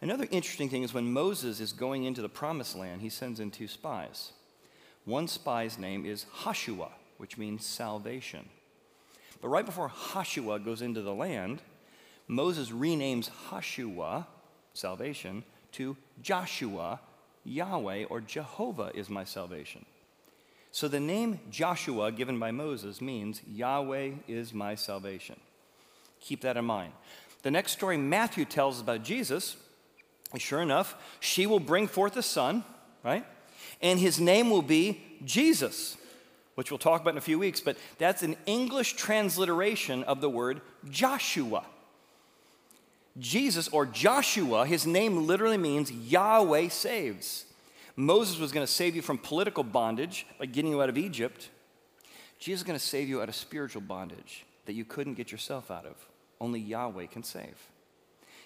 Another 0.00 0.28
interesting 0.30 0.68
thing 0.68 0.84
is 0.84 0.94
when 0.94 1.12
Moses 1.12 1.58
is 1.58 1.72
going 1.72 2.04
into 2.04 2.22
the 2.22 2.28
promised 2.28 2.76
land, 2.76 3.00
he 3.00 3.08
sends 3.08 3.40
in 3.40 3.50
two 3.50 3.66
spies. 3.66 4.30
One 5.04 5.26
spy's 5.26 5.78
name 5.78 6.06
is 6.06 6.26
Hashua, 6.44 6.90
which 7.18 7.36
means 7.36 7.66
salvation. 7.66 8.50
But 9.40 9.48
right 9.48 9.66
before 9.66 9.88
Hashua 9.88 10.58
goes 10.58 10.82
into 10.82 11.02
the 11.02 11.14
land, 11.14 11.62
Moses 12.28 12.70
renames 12.70 13.30
Hashua, 13.50 14.26
salvation, 14.74 15.44
to 15.72 15.96
Joshua, 16.22 17.00
Yahweh, 17.44 18.04
or 18.04 18.20
Jehovah 18.20 18.90
is 18.94 19.08
my 19.08 19.24
salvation. 19.24 19.84
So 20.72 20.88
the 20.88 21.00
name 21.00 21.40
Joshua 21.50 22.12
given 22.12 22.38
by 22.38 22.50
Moses 22.50 23.00
means 23.00 23.40
Yahweh 23.46 24.10
is 24.28 24.52
my 24.52 24.74
salvation. 24.74 25.36
Keep 26.20 26.42
that 26.42 26.56
in 26.56 26.64
mind. 26.64 26.92
The 27.42 27.50
next 27.50 27.72
story 27.72 27.96
Matthew 27.96 28.44
tells 28.44 28.80
about 28.80 29.02
Jesus, 29.04 29.56
sure 30.36 30.60
enough, 30.60 30.96
she 31.20 31.46
will 31.46 31.60
bring 31.60 31.86
forth 31.86 32.16
a 32.16 32.22
son, 32.22 32.64
right? 33.04 33.24
And 33.80 34.00
his 34.00 34.18
name 34.18 34.50
will 34.50 34.62
be 34.62 35.00
Jesus, 35.24 35.96
which 36.56 36.70
we'll 36.70 36.78
talk 36.78 37.02
about 37.02 37.12
in 37.14 37.18
a 37.18 37.22
few 37.22 37.38
weeks, 37.38 37.60
but 37.60 37.76
that's 37.98 38.22
an 38.22 38.34
English 38.46 38.94
transliteration 38.94 40.02
of 40.04 40.20
the 40.20 40.28
word 40.28 40.60
Joshua. 40.90 41.64
Jesus 43.18 43.68
or 43.68 43.86
Joshua, 43.86 44.66
his 44.66 44.86
name 44.86 45.26
literally 45.26 45.58
means 45.58 45.92
Yahweh 45.92 46.68
saves. 46.68 47.44
Moses 47.94 48.38
was 48.38 48.52
going 48.52 48.66
to 48.66 48.72
save 48.72 48.96
you 48.96 49.02
from 49.02 49.16
political 49.16 49.64
bondage 49.64 50.26
by 50.38 50.46
getting 50.46 50.70
you 50.70 50.82
out 50.82 50.88
of 50.88 50.98
Egypt. 50.98 51.48
Jesus 52.38 52.60
is 52.60 52.66
going 52.66 52.78
to 52.78 52.84
save 52.84 53.08
you 53.08 53.22
out 53.22 53.28
of 53.28 53.34
spiritual 53.34 53.82
bondage 53.82 54.44
that 54.66 54.74
you 54.74 54.84
couldn't 54.84 55.14
get 55.14 55.32
yourself 55.32 55.70
out 55.70 55.86
of. 55.86 55.94
Only 56.40 56.60
Yahweh 56.60 57.06
can 57.06 57.22
save. 57.22 57.70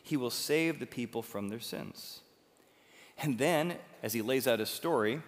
He 0.03 0.17
will 0.17 0.31
save 0.31 0.79
the 0.79 0.87
people 0.87 1.23
from 1.23 1.49
their 1.49 1.61
sins. 1.61 2.21
And 3.19 3.39
then, 3.39 3.77
as 4.03 4.12
he 4.12 4.23
lays 4.23 4.47
out 4.47 4.61
his 4.61 4.71
story, 4.71 5.21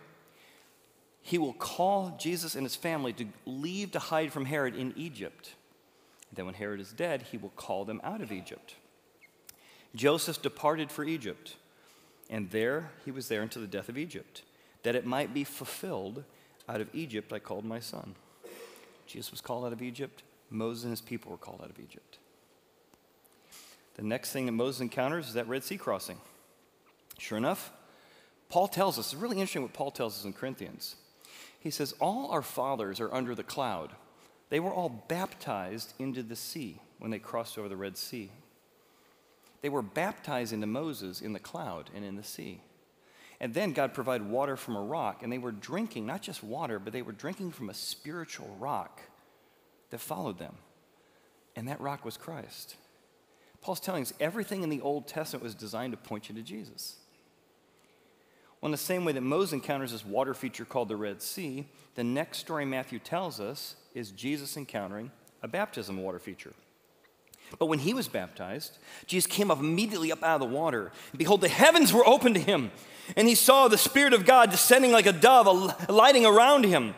he 1.23 1.39
will 1.39 1.53
call 1.53 2.17
Jesus 2.19 2.55
and 2.55 2.65
his 2.65 2.77
family 2.77 3.13
to 3.15 3.27
leave 3.47 3.93
to 3.93 3.99
hide 3.99 4.33
from 4.33 4.45
Herod 4.45 4.75
in 4.77 4.93
Egypt. 4.97 5.55
Then, 6.33 6.47
when 6.47 6.55
Herod 6.55 6.81
is 6.81 6.93
dead, 6.93 7.23
he 7.31 7.37
will 7.37 7.51
call 7.51 7.85
them 7.85 8.01
out 8.03 8.21
of 8.21 8.33
Egypt. 8.33 8.75
Joseph 9.95 10.43
departed 10.43 10.91
for 10.91 11.05
Egypt. 11.05 11.57
And 12.31 12.51
there 12.51 12.91
he 13.05 13.11
was 13.11 13.29
there 13.29 13.43
until 13.43 13.61
the 13.61 13.69
death 13.69 13.89
of 13.89 13.99
Egypt, 13.99 14.43
that 14.83 14.97
it 14.97 15.05
might 15.05 15.35
be 15.35 15.45
fulfilled 15.45 16.25
out 16.69 16.81
of 16.81 16.89
Egypt 16.95 17.33
I 17.33 17.39
called 17.39 17.65
my 17.65 17.79
son. 17.79 18.15
Jesus 19.07 19.31
was 19.31 19.43
called 19.43 19.67
out 19.67 19.73
of 19.73 19.83
Egypt. 19.83 20.23
Moses 20.49 20.85
and 20.85 20.93
his 20.93 21.01
people 21.03 21.31
were 21.31 21.37
called 21.37 21.61
out 21.63 21.71
of 21.71 21.79
Egypt. 21.79 22.19
The 23.97 24.03
next 24.03 24.33
thing 24.33 24.47
that 24.47 24.53
Moses 24.53 24.81
encounters 24.81 25.29
is 25.29 25.35
that 25.35 25.49
Red 25.49 25.65
Sea 25.65 25.77
crossing. 25.77 26.19
Sure 27.19 27.37
enough, 27.37 27.71
Paul 28.49 28.69
tells 28.69 28.99
us, 28.99 29.13
it's 29.13 29.21
really 29.21 29.37
interesting 29.37 29.63
what 29.63 29.75
Paul 29.75 29.91
tells 29.91 30.19
us 30.19 30.25
in 30.25 30.33
Corinthians. 30.33 30.97
He 31.63 31.71
says, 31.71 31.95
All 32.01 32.31
our 32.33 32.43
fathers 32.43 32.99
are 33.01 33.15
under 33.15 33.35
the 33.35 33.45
cloud. 33.45 33.93
They 34.51 34.59
were 34.59 34.73
all 34.73 35.05
baptized 35.09 35.95
into 35.99 36.23
the 36.23 36.37
sea 36.37 36.81
when 36.99 37.11
they 37.11 37.21
crossed 37.21 37.57
over 37.57 37.69
the 37.69 37.77
Red 37.77 37.97
Sea. 37.97 38.31
They 39.63 39.69
were 39.69 39.81
baptized 39.81 40.53
into 40.53 40.67
Moses 40.67 41.21
in 41.21 41.33
the 41.33 41.39
cloud 41.39 41.89
and 41.95 42.05
in 42.05 42.17
the 42.17 42.25
sea. 42.25 42.61
And 43.41 43.55
then 43.55 43.73
God 43.73 43.95
provided 43.95 44.29
water 44.29 44.57
from 44.57 44.77
a 44.77 44.83
rock, 44.83 45.23
and 45.23 45.33
they 45.33 45.39
were 45.39 45.53
drinking 45.53 46.05
not 46.05 46.21
just 46.21 46.43
water, 46.43 46.79
but 46.79 46.93
they 46.93 47.03
were 47.03 47.13
drinking 47.13 47.53
from 47.53 47.71
a 47.71 47.75
spiritual 47.75 48.57
rock 48.59 49.01
that 49.91 49.99
followed 49.99 50.39
them. 50.39 50.57
And 51.55 51.69
that 51.69 51.81
rock 51.81 52.05
was 52.05 52.17
Christ. 52.17 52.77
Paul's 53.61 53.81
telling 53.81 54.03
us 54.03 54.13
everything 54.19 54.65
in 54.65 54.69
the 54.69 54.81
Old 54.81 55.07
Testament 55.07 55.45
was 55.45 55.55
designed 55.55 55.93
to 55.93 55.97
point 55.97 56.29
you 56.29 56.35
to 56.35 56.43
Jesus. 56.43 56.97
Well, 58.63 58.69
in 58.69 58.73
the 58.73 58.79
same 58.79 59.05
way 59.05 59.11
that 59.13 59.23
Moses 59.23 59.55
encounters 59.55 59.91
this 59.91 60.07
water 60.07 60.35
feature 60.35 60.65
called 60.65 60.89
the 60.89 60.97
Red 60.97 61.21
Sea, 61.21 61.67
the 61.97 62.05
next 62.05 62.39
story 62.39 62.65
Matthew 62.65 63.01
tells 63.01 63.41
us 63.41 63.75
is 63.93 64.13
Jesus 64.13 64.57
encountering 64.57 65.11
a 65.43 65.49
baptism 65.49 66.01
water 66.01 66.21
feature. 66.21 66.53
But 67.59 67.67
when 67.67 67.81
he 67.81 67.93
was 67.93 68.07
baptized, 68.07 68.79
Jesus 69.07 69.27
came 69.27 69.51
up 69.51 69.59
immediately 69.59 70.13
up 70.13 70.23
out 70.23 70.41
of 70.41 70.49
the 70.49 70.57
water. 70.57 70.93
And 71.11 71.19
behold, 71.19 71.41
the 71.41 71.49
heavens 71.49 71.93
were 71.93 72.07
opened 72.07 72.37
to 72.37 72.41
him, 72.41 72.71
and 73.17 73.27
he 73.27 73.35
saw 73.35 73.67
the 73.67 73.77
Spirit 73.77 74.13
of 74.13 74.25
God 74.25 74.51
descending 74.51 74.93
like 74.93 75.07
a 75.07 75.13
dove, 75.13 75.75
alighting 75.89 76.25
around 76.25 76.65
him. 76.65 76.95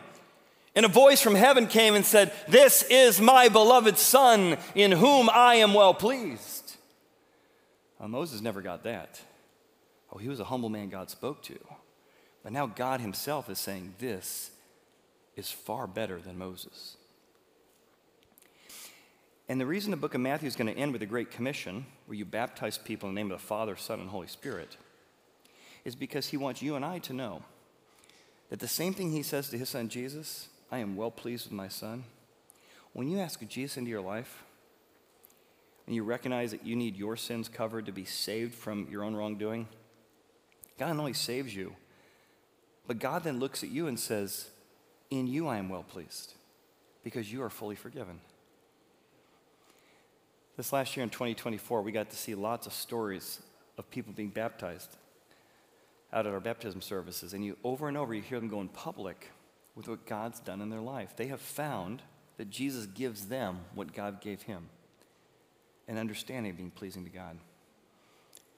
And 0.75 0.85
a 0.85 0.89
voice 0.89 1.19
from 1.19 1.33
heaven 1.33 1.65
came 1.65 1.95
and 1.95 2.05
said, 2.05 2.31
This 2.47 2.83
is 2.91 3.19
my 3.19 3.49
beloved 3.49 3.97
Son, 3.97 4.57
in 4.75 4.91
whom 4.91 5.31
I 5.33 5.55
am 5.55 5.73
well 5.73 5.95
pleased. 5.95 6.75
Moses 7.99 8.39
never 8.39 8.61
got 8.61 8.83
that. 8.83 9.19
Oh, 10.15 10.17
he 10.17 10.29
was 10.29 10.39
a 10.39 10.45
humble 10.45 10.69
man 10.69 10.87
God 10.87 11.09
spoke 11.09 11.43
to. 11.43 11.59
But 12.41 12.53
now 12.53 12.67
God 12.67 13.01
himself 13.01 13.49
is 13.49 13.59
saying, 13.59 13.95
This 13.99 14.51
is 15.35 15.51
far 15.51 15.87
better 15.87 16.19
than 16.21 16.37
Moses. 16.37 16.95
And 19.49 19.59
the 19.59 19.65
reason 19.65 19.91
the 19.91 19.97
book 19.97 20.15
of 20.15 20.21
Matthew 20.21 20.47
is 20.47 20.55
going 20.55 20.73
to 20.73 20.79
end 20.79 20.93
with 20.93 21.01
a 21.01 21.07
great 21.07 21.31
commission, 21.31 21.85
where 22.05 22.17
you 22.17 22.23
baptize 22.23 22.77
people 22.77 23.09
in 23.09 23.15
the 23.15 23.19
name 23.19 23.31
of 23.31 23.39
the 23.39 23.45
Father, 23.45 23.75
Son, 23.75 23.99
and 23.99 24.09
Holy 24.09 24.27
Spirit, 24.27 24.77
is 25.83 25.95
because 25.95 26.27
he 26.27 26.37
wants 26.37 26.61
you 26.61 26.75
and 26.75 26.85
I 26.85 26.99
to 26.99 27.13
know 27.13 27.43
that 28.49 28.59
the 28.59 28.67
same 28.67 28.93
thing 28.93 29.11
he 29.11 29.21
says 29.21 29.49
to 29.49 29.57
his 29.57 29.69
son 29.69 29.89
Jesus, 29.89 30.47
I 30.71 30.79
am 30.79 30.95
well 30.95 31.11
pleased 31.11 31.45
with 31.45 31.53
my 31.53 31.67
son. 31.67 32.05
When 32.93 33.09
you 33.09 33.19
ask 33.19 33.45
Jesus 33.47 33.77
into 33.77 33.91
your 33.91 34.01
life, 34.01 34.43
and 35.85 35.95
you 35.95 36.03
recognize 36.03 36.51
that 36.51 36.65
you 36.65 36.75
need 36.75 36.95
your 36.95 37.17
sins 37.17 37.47
covered 37.49 37.85
to 37.85 37.91
be 37.91 38.05
saved 38.05 38.55
from 38.55 38.87
your 38.89 39.03
own 39.03 39.15
wrongdoing, 39.15 39.67
God 40.77 40.89
not 40.89 40.99
only 40.99 41.13
saves 41.13 41.55
you, 41.55 41.75
but 42.87 42.99
God 42.99 43.23
then 43.23 43.39
looks 43.39 43.63
at 43.63 43.69
you 43.69 43.87
and 43.87 43.99
says, 43.99 44.49
In 45.09 45.27
you 45.27 45.47
I 45.47 45.57
am 45.57 45.69
well 45.69 45.83
pleased, 45.83 46.33
because 47.03 47.31
you 47.31 47.41
are 47.41 47.49
fully 47.49 47.75
forgiven. 47.75 48.19
This 50.57 50.71
last 50.71 50.95
year 50.95 51.03
in 51.03 51.09
2024, 51.09 51.81
we 51.81 51.91
got 51.91 52.09
to 52.09 52.15
see 52.15 52.35
lots 52.35 52.65
of 52.65 52.73
stories 52.73 53.41
of 53.77 53.89
people 53.89 54.13
being 54.13 54.29
baptized 54.29 54.95
out 56.13 56.25
at 56.25 56.33
our 56.33 56.39
baptism 56.39 56.81
services. 56.81 57.33
And 57.33 57.43
you 57.43 57.57
over 57.63 57.87
and 57.87 57.97
over, 57.97 58.13
you 58.13 58.21
hear 58.21 58.39
them 58.39 58.47
go 58.47 58.61
in 58.61 58.69
public 58.69 59.31
with 59.75 59.87
what 59.87 60.05
God's 60.05 60.39
done 60.39 60.61
in 60.61 60.69
their 60.69 60.81
life. 60.81 61.13
They 61.17 61.27
have 61.27 61.41
found 61.41 62.01
that 62.37 62.49
Jesus 62.49 62.85
gives 62.85 63.27
them 63.27 63.59
what 63.73 63.93
God 63.93 64.21
gave 64.21 64.43
him 64.43 64.69
an 65.87 65.97
understanding 65.97 66.51
of 66.51 66.57
being 66.57 66.71
pleasing 66.71 67.03
to 67.03 67.11
God. 67.11 67.37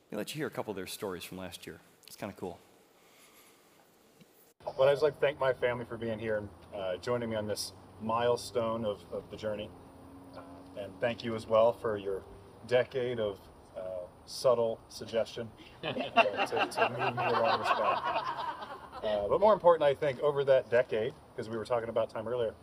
Let 0.06 0.12
me 0.12 0.18
let 0.18 0.34
you 0.34 0.40
hear 0.40 0.48
a 0.48 0.52
couple 0.52 0.72
of 0.72 0.78
their 0.78 0.88
stories 0.88 1.24
from 1.24 1.38
last 1.38 1.68
year. 1.68 1.80
It's 2.08 2.16
kind 2.16 2.32
of 2.32 2.38
cool. 2.38 2.58
Well, 4.78 4.88
I'd 4.88 4.94
just 4.94 5.04
like 5.04 5.16
to 5.16 5.20
thank 5.20 5.40
my 5.40 5.54
family 5.54 5.86
for 5.86 5.98
being 5.98 6.20
here 6.20 6.38
and 6.38 6.50
uh, 6.76 6.98
joining 6.98 7.30
me 7.30 7.36
on 7.36 7.48
this 7.48 7.74
milestone 8.02 8.86
of, 8.86 9.04
of 9.12 9.24
the 9.30 9.38
journey. 9.38 9.70
And 10.78 10.92
thank 11.00 11.24
you 11.24 11.36
as 11.36 11.48
well 11.48 11.74
for 11.74 11.98
your 11.98 12.22
decade 12.68 13.20
of 13.20 13.40
uh, 13.76 13.82
subtle 14.26 14.80
suggestion 14.90 15.50
uh, 15.84 15.94
to, 15.94 16.68
to 16.72 16.90
move 16.90 17.16
me 17.16 17.24
along 17.24 17.60
this 17.60 17.70
path. 17.70 18.04
Uh, 19.04 19.28
but 19.28 19.40
more 19.40 19.54
important, 19.54 19.84
I 19.84 19.94
think, 19.94 20.20
over 20.22 20.44
that 20.44 20.70
decade, 20.70 21.14
because 21.36 21.50
we 21.50 21.58
were 21.58 21.66
talking 21.66 21.90
about 21.90 22.10
time 22.10 22.28
earlier, 22.28 22.54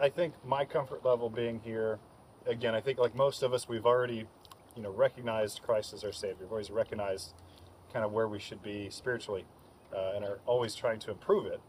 I 0.00 0.08
think 0.08 0.34
my 0.44 0.64
comfort 0.64 1.04
level 1.04 1.28
being 1.28 1.60
here, 1.60 1.98
again, 2.46 2.74
I 2.74 2.80
think 2.80 2.98
like 2.98 3.14
most 3.14 3.42
of 3.42 3.52
us, 3.52 3.68
we've 3.68 3.86
already, 3.86 4.26
you 4.76 4.82
know, 4.82 4.90
recognized 4.90 5.62
Christ 5.62 5.92
as 5.92 6.04
our 6.04 6.12
Savior. 6.12 6.36
We've 6.40 6.52
always 6.52 6.70
recognized 6.70 7.34
kind 7.92 8.04
of 8.04 8.12
where 8.12 8.28
we 8.28 8.38
should 8.38 8.62
be 8.62 8.88
spiritually, 8.90 9.44
uh, 9.94 10.12
and 10.14 10.24
are 10.24 10.40
always 10.46 10.74
trying 10.74 10.98
to 11.00 11.10
improve 11.10 11.46
it, 11.46 11.60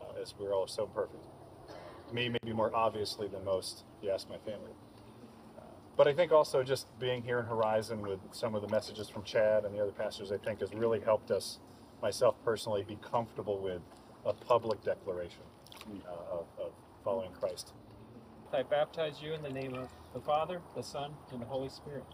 uh, 0.00 0.20
as 0.20 0.34
we're 0.38 0.54
all 0.54 0.66
so 0.66 0.86
perfect. 0.86 1.24
Me, 2.12 2.28
maybe 2.28 2.52
more 2.52 2.74
obviously 2.74 3.26
than 3.28 3.44
most, 3.44 3.84
you 4.02 4.10
ask 4.10 4.28
my 4.28 4.38
family. 4.38 4.70
But 5.96 6.08
I 6.08 6.12
think 6.12 6.32
also 6.32 6.64
just 6.64 6.86
being 6.98 7.22
here 7.22 7.38
in 7.38 7.46
Horizon 7.46 8.02
with 8.02 8.18
some 8.32 8.56
of 8.56 8.62
the 8.62 8.68
messages 8.68 9.08
from 9.08 9.22
Chad 9.22 9.64
and 9.64 9.72
the 9.72 9.80
other 9.80 9.92
pastors, 9.92 10.32
I 10.32 10.38
think 10.38 10.60
has 10.60 10.74
really 10.74 10.98
helped 10.98 11.30
us, 11.30 11.60
myself 12.02 12.34
personally, 12.44 12.82
be 12.82 12.98
comfortable 13.00 13.60
with 13.60 13.80
a 14.26 14.32
public 14.32 14.82
declaration 14.82 15.42
uh, 16.08 16.32
of, 16.32 16.46
of 16.58 16.72
following 17.04 17.30
Christ. 17.32 17.74
I 18.52 18.62
baptize 18.62 19.22
you 19.22 19.34
in 19.34 19.42
the 19.42 19.50
name 19.50 19.74
of 19.74 19.88
the 20.12 20.20
Father, 20.20 20.60
the 20.74 20.82
Son, 20.82 21.12
and 21.32 21.40
the 21.40 21.46
Holy 21.46 21.68
Spirit. 21.68 22.04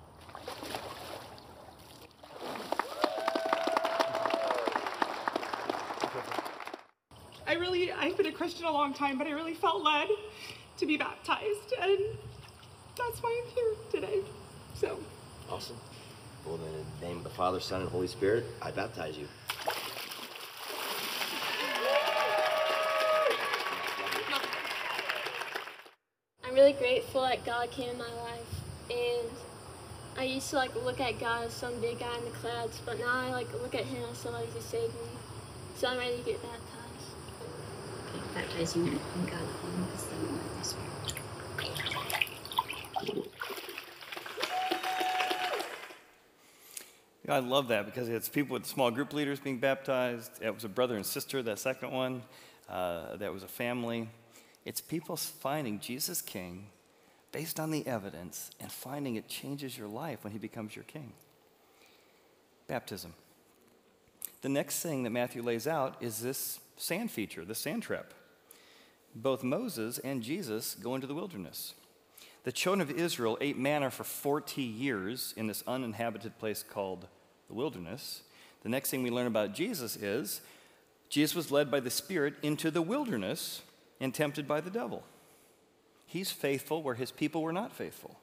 Really, 7.60 7.92
I've 7.92 8.16
been 8.16 8.26
a 8.26 8.32
Christian 8.32 8.66
a 8.66 8.72
long 8.72 8.94
time, 8.94 9.18
but 9.18 9.26
I 9.26 9.30
really 9.30 9.54
felt 9.54 9.82
led 9.82 10.08
to 10.78 10.86
be 10.86 10.96
baptized. 10.96 11.74
And 11.80 11.98
that's 12.96 13.22
why 13.22 13.42
I'm 13.42 13.50
here 13.54 13.74
today. 13.90 14.20
So. 14.74 14.98
Awesome. 15.50 15.76
Well, 16.46 16.56
in 16.56 16.62
the 17.00 17.06
name 17.06 17.18
of 17.18 17.24
the 17.24 17.30
Father, 17.30 17.60
Son, 17.60 17.82
and 17.82 17.90
Holy 17.90 18.06
Spirit, 18.06 18.44
I 18.62 18.70
baptize 18.70 19.18
you. 19.18 19.28
I'm 26.44 26.54
really 26.54 26.72
grateful 26.72 27.22
that 27.22 27.44
God 27.44 27.70
came 27.70 27.90
in 27.90 27.98
my 27.98 28.12
life, 28.22 28.60
and 28.90 29.30
I 30.18 30.24
used 30.24 30.50
to 30.50 30.56
like 30.56 30.74
look 30.74 30.98
at 30.98 31.20
God 31.20 31.44
as 31.46 31.52
some 31.52 31.80
big 31.80 32.00
guy 32.00 32.18
in 32.18 32.24
the 32.24 32.30
clouds, 32.30 32.80
but 32.84 32.98
now 32.98 33.06
I 33.06 33.30
like 33.30 33.52
look 33.52 33.74
at 33.74 33.84
Him 33.84 34.02
as 34.10 34.18
somebody 34.18 34.46
who 34.52 34.60
saved 34.60 34.94
me. 34.94 35.10
So 35.76 35.88
I'm 35.88 35.98
ready 35.98 36.16
to 36.16 36.22
get 36.24 36.42
baptized. 36.42 36.79
Baptizing 38.34 38.86
in 38.86 38.92
God 38.92 39.40
the 39.40 39.54
Father, 39.54 39.84
the 39.92 39.98
Son, 39.98 40.18
and 40.18 40.38
the 40.38 40.42
Holy 40.48 40.64
Spirit. 40.64 40.90
I 47.28 47.38
love 47.38 47.68
that 47.68 47.86
because 47.86 48.08
it's 48.08 48.28
people 48.28 48.54
with 48.54 48.66
small 48.66 48.90
group 48.90 49.12
leaders 49.12 49.38
being 49.38 49.58
baptized. 49.58 50.32
It 50.42 50.52
was 50.52 50.64
a 50.64 50.68
brother 50.68 50.96
and 50.96 51.06
sister, 51.06 51.42
that 51.42 51.58
second 51.58 51.92
one. 51.92 52.22
Uh, 52.68 53.16
that 53.16 53.32
was 53.32 53.42
a 53.42 53.48
family. 53.48 54.08
It's 54.64 54.80
people 54.80 55.16
finding 55.16 55.80
Jesus 55.80 56.22
King 56.22 56.66
based 57.32 57.60
on 57.60 57.70
the 57.70 57.86
evidence 57.86 58.50
and 58.60 58.70
finding 58.70 59.16
it 59.16 59.28
changes 59.28 59.78
your 59.78 59.88
life 59.88 60.24
when 60.24 60.32
he 60.32 60.38
becomes 60.38 60.74
your 60.74 60.84
king. 60.84 61.12
Baptism. 62.66 63.14
The 64.42 64.48
next 64.48 64.80
thing 64.80 65.02
that 65.02 65.10
Matthew 65.10 65.42
lays 65.42 65.66
out 65.66 65.96
is 66.00 66.20
this 66.20 66.60
sand 66.76 67.10
feature, 67.10 67.44
the 67.44 67.54
sand 67.54 67.82
trap. 67.82 68.12
Both 69.14 69.42
Moses 69.42 69.98
and 69.98 70.22
Jesus 70.22 70.74
go 70.74 70.94
into 70.94 71.06
the 71.06 71.14
wilderness. 71.14 71.74
The 72.44 72.52
children 72.52 72.80
of 72.80 72.96
Israel 72.96 73.36
ate 73.40 73.58
manna 73.58 73.90
for 73.90 74.04
40 74.04 74.62
years 74.62 75.34
in 75.36 75.46
this 75.46 75.62
uninhabited 75.66 76.38
place 76.38 76.62
called 76.62 77.06
the 77.48 77.54
wilderness. 77.54 78.22
The 78.62 78.68
next 78.68 78.90
thing 78.90 79.02
we 79.02 79.10
learn 79.10 79.26
about 79.26 79.54
Jesus 79.54 79.96
is 79.96 80.40
Jesus 81.08 81.34
was 81.34 81.50
led 81.50 81.70
by 81.70 81.80
the 81.80 81.90
Spirit 81.90 82.34
into 82.42 82.70
the 82.70 82.82
wilderness 82.82 83.62
and 84.00 84.14
tempted 84.14 84.46
by 84.46 84.60
the 84.60 84.70
devil. 84.70 85.02
He's 86.06 86.30
faithful 86.30 86.82
where 86.82 86.94
his 86.94 87.10
people 87.10 87.42
were 87.42 87.52
not 87.52 87.72
faithful. 87.72 88.18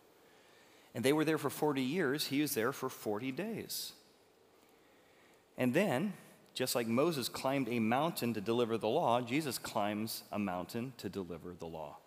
And 0.96 1.06
they 1.06 1.14
were 1.14 1.26
there 1.26 1.38
for 1.38 1.50
40 1.50 1.82
years, 1.82 2.28
he 2.28 2.42
was 2.42 2.56
there 2.56 2.72
for 2.72 2.90
40 2.90 3.32
days. 3.32 3.92
And 5.58 5.74
then, 5.74 6.14
just 6.58 6.74
like 6.74 6.88
Moses 6.88 7.30
climbed 7.30 7.70
a 7.70 7.78
mountain 7.78 8.34
to 8.34 8.42
deliver 8.42 8.80
the 8.80 8.88
law, 8.88 9.22
Jesus 9.22 9.60
climbs 9.60 10.24
a 10.32 10.40
mountain 10.40 10.92
to 10.98 11.08
deliver 11.08 11.54
the 11.54 11.68
law. 11.68 11.98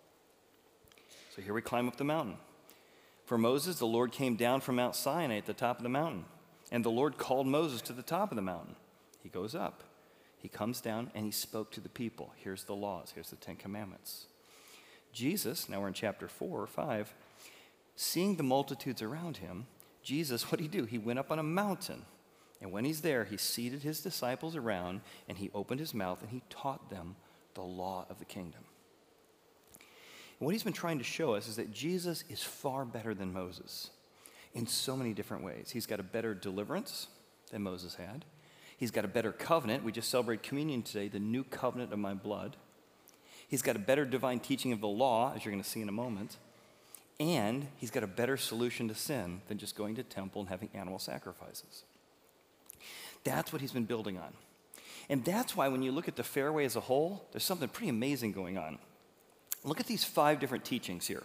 So 1.33 1.41
here 1.41 1.53
we 1.53 1.61
climb 1.61 1.87
up 1.87 1.95
the 1.95 2.03
mountain. 2.03 2.35
For 3.23 3.37
Moses, 3.37 3.79
the 3.79 3.87
Lord 3.87 4.11
came 4.11 4.35
down 4.35 4.59
from 4.59 4.75
Mount 4.75 4.97
Sinai 4.97 5.37
at 5.37 5.45
the 5.45 5.53
top 5.53 5.77
of 5.77 5.83
the 5.83 5.89
mountain. 5.89 6.25
And 6.69 6.83
the 6.83 6.89
Lord 6.89 7.17
called 7.17 7.47
Moses 7.47 7.81
to 7.83 7.93
the 7.93 8.01
top 8.01 8.29
of 8.29 8.35
the 8.35 8.41
mountain. 8.41 8.75
He 9.23 9.29
goes 9.29 9.55
up. 9.55 9.85
He 10.37 10.49
comes 10.49 10.81
down 10.81 11.11
and 11.15 11.23
he 11.23 11.31
spoke 11.31 11.71
to 11.71 11.79
the 11.79 11.87
people. 11.87 12.33
Here's 12.35 12.65
the 12.65 12.75
laws, 12.75 13.13
here's 13.15 13.29
the 13.29 13.37
Ten 13.37 13.55
Commandments. 13.55 14.25
Jesus, 15.13 15.69
now 15.69 15.79
we're 15.79 15.87
in 15.87 15.93
chapter 15.93 16.27
4 16.27 16.63
or 16.63 16.67
5, 16.67 17.13
seeing 17.95 18.35
the 18.35 18.43
multitudes 18.43 19.01
around 19.01 19.37
him, 19.37 19.67
Jesus, 20.03 20.43
what 20.51 20.57
did 20.57 20.63
he 20.63 20.77
do? 20.77 20.83
He 20.83 20.97
went 20.97 21.19
up 21.19 21.31
on 21.31 21.39
a 21.39 21.43
mountain. 21.43 22.01
And 22.61 22.71
when 22.71 22.85
he's 22.85 23.01
there, 23.01 23.25
he 23.25 23.37
seated 23.37 23.81
his 23.81 24.01
disciples 24.01 24.55
around 24.55 25.01
and 25.27 25.37
he 25.37 25.49
opened 25.53 25.79
his 25.79 25.93
mouth 25.93 26.21
and 26.21 26.29
he 26.29 26.43
taught 26.49 26.89
them 26.89 27.15
the 27.55 27.61
law 27.61 28.05
of 28.09 28.19
the 28.19 28.25
kingdom. 28.25 28.61
And 30.39 30.45
what 30.45 30.53
he's 30.53 30.63
been 30.63 30.73
trying 30.73 30.99
to 30.99 31.03
show 31.03 31.33
us 31.33 31.47
is 31.47 31.55
that 31.57 31.71
Jesus 31.71 32.23
is 32.29 32.43
far 32.43 32.85
better 32.85 33.13
than 33.13 33.33
Moses 33.33 33.89
in 34.53 34.67
so 34.67 34.95
many 34.95 35.13
different 35.13 35.43
ways. 35.43 35.71
He's 35.71 35.85
got 35.85 35.99
a 35.99 36.03
better 36.03 36.33
deliverance 36.33 37.07
than 37.51 37.63
Moses 37.63 37.95
had. 37.95 38.25
He's 38.77 38.91
got 38.91 39.05
a 39.05 39.07
better 39.07 39.31
covenant. 39.31 39.83
We 39.83 39.91
just 39.91 40.09
celebrate 40.09 40.41
communion 40.43 40.81
today, 40.81 41.07
the 41.07 41.19
new 41.19 41.43
covenant 41.43 41.93
of 41.93 41.99
my 41.99 42.13
blood. 42.13 42.57
He's 43.47 43.61
got 43.61 43.75
a 43.75 43.79
better 43.79 44.05
divine 44.05 44.39
teaching 44.39 44.71
of 44.71 44.81
the 44.81 44.87
law, 44.87 45.33
as 45.35 45.45
you're 45.45 45.51
going 45.51 45.63
to 45.63 45.69
see 45.69 45.81
in 45.81 45.89
a 45.89 45.91
moment. 45.91 46.37
And 47.19 47.67
he's 47.77 47.91
got 47.91 48.01
a 48.01 48.07
better 48.07 48.37
solution 48.37 48.87
to 48.87 48.95
sin 48.95 49.41
than 49.47 49.59
just 49.59 49.75
going 49.75 49.95
to 49.95 50.03
temple 50.03 50.41
and 50.41 50.49
having 50.49 50.69
animal 50.73 50.97
sacrifices. 50.97 51.83
That's 53.23 53.51
what 53.51 53.61
he's 53.61 53.71
been 53.71 53.85
building 53.85 54.17
on. 54.17 54.33
And 55.09 55.25
that's 55.25 55.55
why 55.55 55.67
when 55.67 55.83
you 55.83 55.91
look 55.91 56.07
at 56.07 56.15
the 56.15 56.23
fairway 56.23 56.65
as 56.65 56.75
a 56.75 56.79
whole, 56.79 57.25
there's 57.31 57.43
something 57.43 57.67
pretty 57.67 57.89
amazing 57.89 58.31
going 58.31 58.57
on. 58.57 58.77
Look 59.63 59.79
at 59.79 59.85
these 59.85 60.03
five 60.03 60.39
different 60.39 60.65
teachings 60.65 61.07
here 61.07 61.23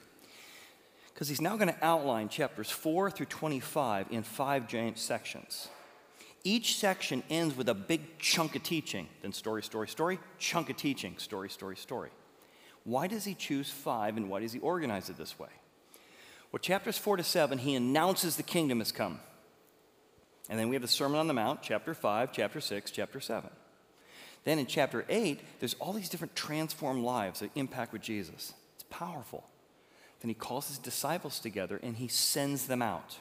because 1.15 1.29
he's 1.29 1.41
now 1.41 1.57
going 1.57 1.73
to 1.73 1.85
outline 1.85 2.29
chapters 2.29 2.71
4 2.71 3.11
through 3.11 3.27
25 3.27 4.09
in 4.11 4.23
five 4.23 4.69
giant 4.69 4.99
sections. 4.99 5.69
Each 6.45 6.77
section 6.77 7.23
ends 7.31 7.57
with 7.57 7.69
a 7.69 7.75
big 7.75 8.19
chunk 8.19 8.55
of 8.55 8.63
teaching, 8.63 9.09
then 9.23 9.33
story, 9.33 9.63
story, 9.63 9.89
story, 9.89 10.19
chunk 10.39 10.69
of 10.69 10.77
teaching, 10.77 11.17
story, 11.17 11.49
story, 11.49 11.77
story. 11.77 12.11
Why 12.85 13.07
does 13.07 13.25
he 13.25 13.35
choose 13.35 13.71
five 13.71 14.17
and 14.17 14.29
why 14.29 14.41
does 14.41 14.53
he 14.53 14.61
organize 14.61 15.09
it 15.09 15.17
this 15.17 15.39
way? 15.39 15.49
Well, 16.53 16.61
chapters 16.61 16.99
4 16.99 17.17
to 17.17 17.25
7, 17.25 17.59
he 17.59 17.75
announces 17.75 18.37
the 18.37 18.43
kingdom 18.43 18.79
has 18.79 18.93
come. 18.93 19.21
And 20.49 20.59
then 20.59 20.69
we 20.69 20.77
have 20.77 20.83
the 20.83 20.89
Sermon 20.89 21.19
on 21.19 21.27
the 21.27 21.35
Mount, 21.35 21.63
chapter 21.63 21.95
5, 21.95 22.33
chapter 22.33 22.61
6, 22.61 22.91
chapter 22.91 23.21
7. 23.21 23.51
Then 24.45 24.59
in 24.61 24.67
chapter 24.67 25.05
8, 25.09 25.41
there's 25.59 25.75
all 25.75 25.93
these 25.93 26.09
different 26.09 26.37
transformed 26.37 27.03
lives 27.03 27.41
that 27.41 27.51
impact 27.57 27.93
with 27.93 28.03
Jesus. 28.03 28.55
It's 28.77 28.85
powerful. 28.89 29.45
Then 30.21 30.29
he 30.29 30.35
calls 30.35 30.69
his 30.69 30.79
disciples 30.79 31.41
together 31.41 31.81
and 31.83 31.97
he 31.97 32.09
sends 32.09 32.67
them 32.67 32.81
out. 32.81 33.19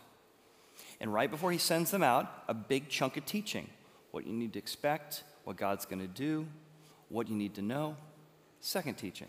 And 1.02 1.12
right 1.14 1.30
before 1.30 1.52
he 1.52 1.58
sends 1.58 1.92
them 1.92 2.04
out, 2.04 2.32
a 2.48 2.54
big 2.54 2.90
chunk 2.90 3.18
of 3.18 3.26
teaching 3.26 3.70
what 4.12 4.26
you 4.26 4.34
need 4.34 4.54
to 4.54 4.60
expect, 4.60 5.24
what 5.44 5.58
God's 5.58 5.86
going 5.86 6.00
to 6.00 6.08
do, 6.08 6.48
what 7.10 7.28
you 7.28 7.36
need 7.36 7.56
to 7.56 7.62
know. 7.62 7.98
Second 8.62 8.96
teaching. 8.96 9.28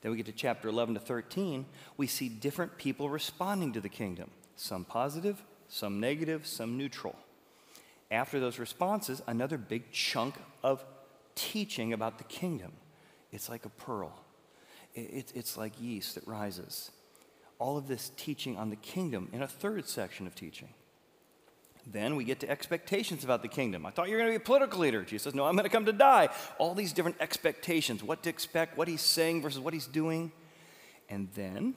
Then 0.00 0.10
we 0.10 0.16
get 0.16 0.26
to 0.26 0.32
chapter 0.32 0.68
11 0.68 0.94
to 0.94 1.00
13. 1.00 1.66
We 1.96 2.06
see 2.06 2.28
different 2.28 2.78
people 2.78 3.08
responding 3.08 3.72
to 3.74 3.80
the 3.80 3.88
kingdom 3.88 4.30
some 4.56 4.84
positive, 4.84 5.42
some 5.70 6.00
negative, 6.00 6.46
some 6.46 6.76
neutral. 6.76 7.16
After 8.10 8.40
those 8.40 8.58
responses, 8.58 9.22
another 9.26 9.56
big 9.56 9.92
chunk 9.92 10.34
of 10.62 10.84
teaching 11.36 11.92
about 11.92 12.18
the 12.18 12.24
kingdom. 12.24 12.72
It's 13.32 13.48
like 13.48 13.64
a 13.64 13.70
pearl, 13.70 14.12
it's 14.94 15.56
like 15.56 15.80
yeast 15.80 16.16
that 16.16 16.26
rises. 16.26 16.90
All 17.60 17.78
of 17.78 17.86
this 17.86 18.10
teaching 18.16 18.56
on 18.56 18.70
the 18.70 18.76
kingdom 18.76 19.28
in 19.32 19.42
a 19.42 19.46
third 19.46 19.86
section 19.86 20.26
of 20.26 20.34
teaching. 20.34 20.70
Then 21.86 22.16
we 22.16 22.24
get 22.24 22.40
to 22.40 22.50
expectations 22.50 23.24
about 23.24 23.42
the 23.42 23.48
kingdom. 23.48 23.86
I 23.86 23.90
thought 23.90 24.08
you 24.08 24.14
were 24.14 24.20
going 24.20 24.32
to 24.32 24.38
be 24.38 24.42
a 24.42 24.46
political 24.46 24.80
leader. 24.80 25.02
Jesus 25.02 25.24
says, 25.24 25.34
No, 25.34 25.44
I'm 25.44 25.54
going 25.54 25.64
to 25.64 25.70
come 25.70 25.86
to 25.86 25.92
die. 25.92 26.28
All 26.58 26.74
these 26.74 26.92
different 26.92 27.16
expectations 27.20 28.02
what 28.02 28.22
to 28.24 28.30
expect, 28.30 28.76
what 28.76 28.88
he's 28.88 29.00
saying 29.00 29.42
versus 29.42 29.60
what 29.60 29.72
he's 29.72 29.86
doing. 29.86 30.32
And 31.08 31.28
then 31.34 31.74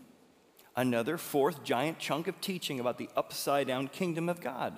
another 0.75 1.18
fourth 1.18 1.63
giant 1.63 2.00
chunk 2.00 2.27
of 2.27 2.39
teaching 2.42 2.80
about 2.80 2.98
the 2.98 3.10
upside 3.15 3.68
down 3.68 3.88
kingdom 3.88 4.30
of 4.30 4.42
God. 4.42 4.74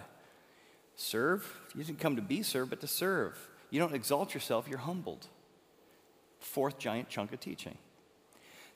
Serve. 0.96 1.60
You 1.75 1.84
didn't 1.84 2.00
come 2.00 2.16
to 2.16 2.22
be 2.22 2.44
served, 2.44 2.70
but 2.70 2.82
to 2.82 2.88
serve. 2.88 3.38
You 3.70 3.80
don't 3.80 3.94
exalt 3.94 4.34
yourself, 4.34 4.68
you're 4.70 4.80
humbled. 4.80 5.28
Fourth 6.40 6.78
giant 6.78 7.10
chunk 7.10 7.34
of 7.34 7.40
teaching. 7.40 7.78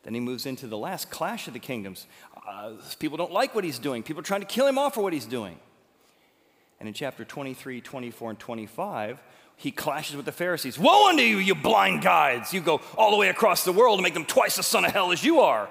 Then 0.04 0.14
he 0.14 0.20
moves 0.20 0.46
into 0.46 0.68
the 0.68 0.78
last 0.78 1.10
clash 1.10 1.48
of 1.48 1.54
the 1.54 1.60
kingdoms. 1.60 2.08
Uh, 2.48 2.72
people 3.00 3.18
don't 3.18 3.32
like 3.32 3.54
what 3.54 3.64
he's 3.64 3.80
doing, 3.80 4.04
people 4.04 4.22
are 4.22 4.24
trying 4.24 4.42
to 4.42 4.48
kill 4.48 4.68
him 4.68 4.78
off 4.78 4.96
for 4.96 5.02
what 5.02 5.14
he's 5.14 5.26
doing. 5.26 5.60
And 6.80 6.88
in 6.88 6.94
chapter 6.94 7.26
23, 7.26 7.82
24, 7.82 8.30
and 8.30 8.40
25, 8.40 9.22
he 9.58 9.72
clashes 9.72 10.16
with 10.16 10.26
the 10.26 10.32
Pharisees. 10.32 10.80
Woe 10.80 11.10
unto 11.10 11.24
you, 11.24 11.38
you 11.38 11.54
blind 11.54 12.02
guides! 12.02 12.54
You 12.54 12.62
go 12.62 12.80
all 12.98 13.12
the 13.12 13.18
way 13.18 13.28
across 13.28 13.66
the 13.66 13.74
world 13.74 14.00
to 14.00 14.04
make 14.04 14.14
them 14.14 14.24
twice 14.24 14.56
the 14.56 14.64
son 14.64 14.86
of 14.86 14.92
hell 14.92 15.12
as 15.12 15.22
you 15.22 15.42
are. 15.42 15.70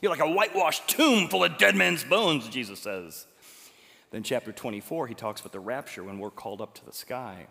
You're 0.00 0.10
like 0.10 0.20
a 0.20 0.30
whitewashed 0.30 0.88
tomb 0.88 1.28
full 1.28 1.44
of 1.44 1.58
dead 1.58 1.74
men's 1.74 2.04
bones, 2.04 2.48
Jesus 2.48 2.78
says. 2.78 3.26
Then, 4.10 4.22
chapter 4.22 4.52
24, 4.52 5.06
he 5.08 5.14
talks 5.14 5.40
about 5.40 5.52
the 5.52 5.60
rapture 5.60 6.04
when 6.04 6.18
we're 6.18 6.30
called 6.30 6.60
up 6.60 6.74
to 6.74 6.84
the 6.84 6.92
sky, 6.92 7.46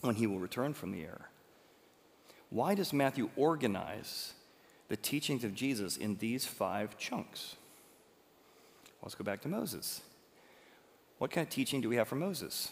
when 0.00 0.14
he 0.14 0.26
will 0.26 0.38
return 0.38 0.74
from 0.74 0.92
the 0.92 1.02
air. 1.02 1.30
Why 2.50 2.74
does 2.74 2.92
Matthew 2.92 3.30
organize 3.36 4.34
the 4.88 4.96
teachings 4.96 5.44
of 5.44 5.54
Jesus 5.54 5.96
in 5.96 6.16
these 6.16 6.46
five 6.46 6.96
chunks? 6.98 7.56
Let's 9.02 9.14
go 9.14 9.24
back 9.24 9.40
to 9.42 9.48
Moses. 9.48 10.02
What 11.18 11.30
kind 11.30 11.46
of 11.46 11.52
teaching 11.52 11.80
do 11.80 11.88
we 11.88 11.96
have 11.96 12.08
from 12.08 12.20
Moses? 12.20 12.70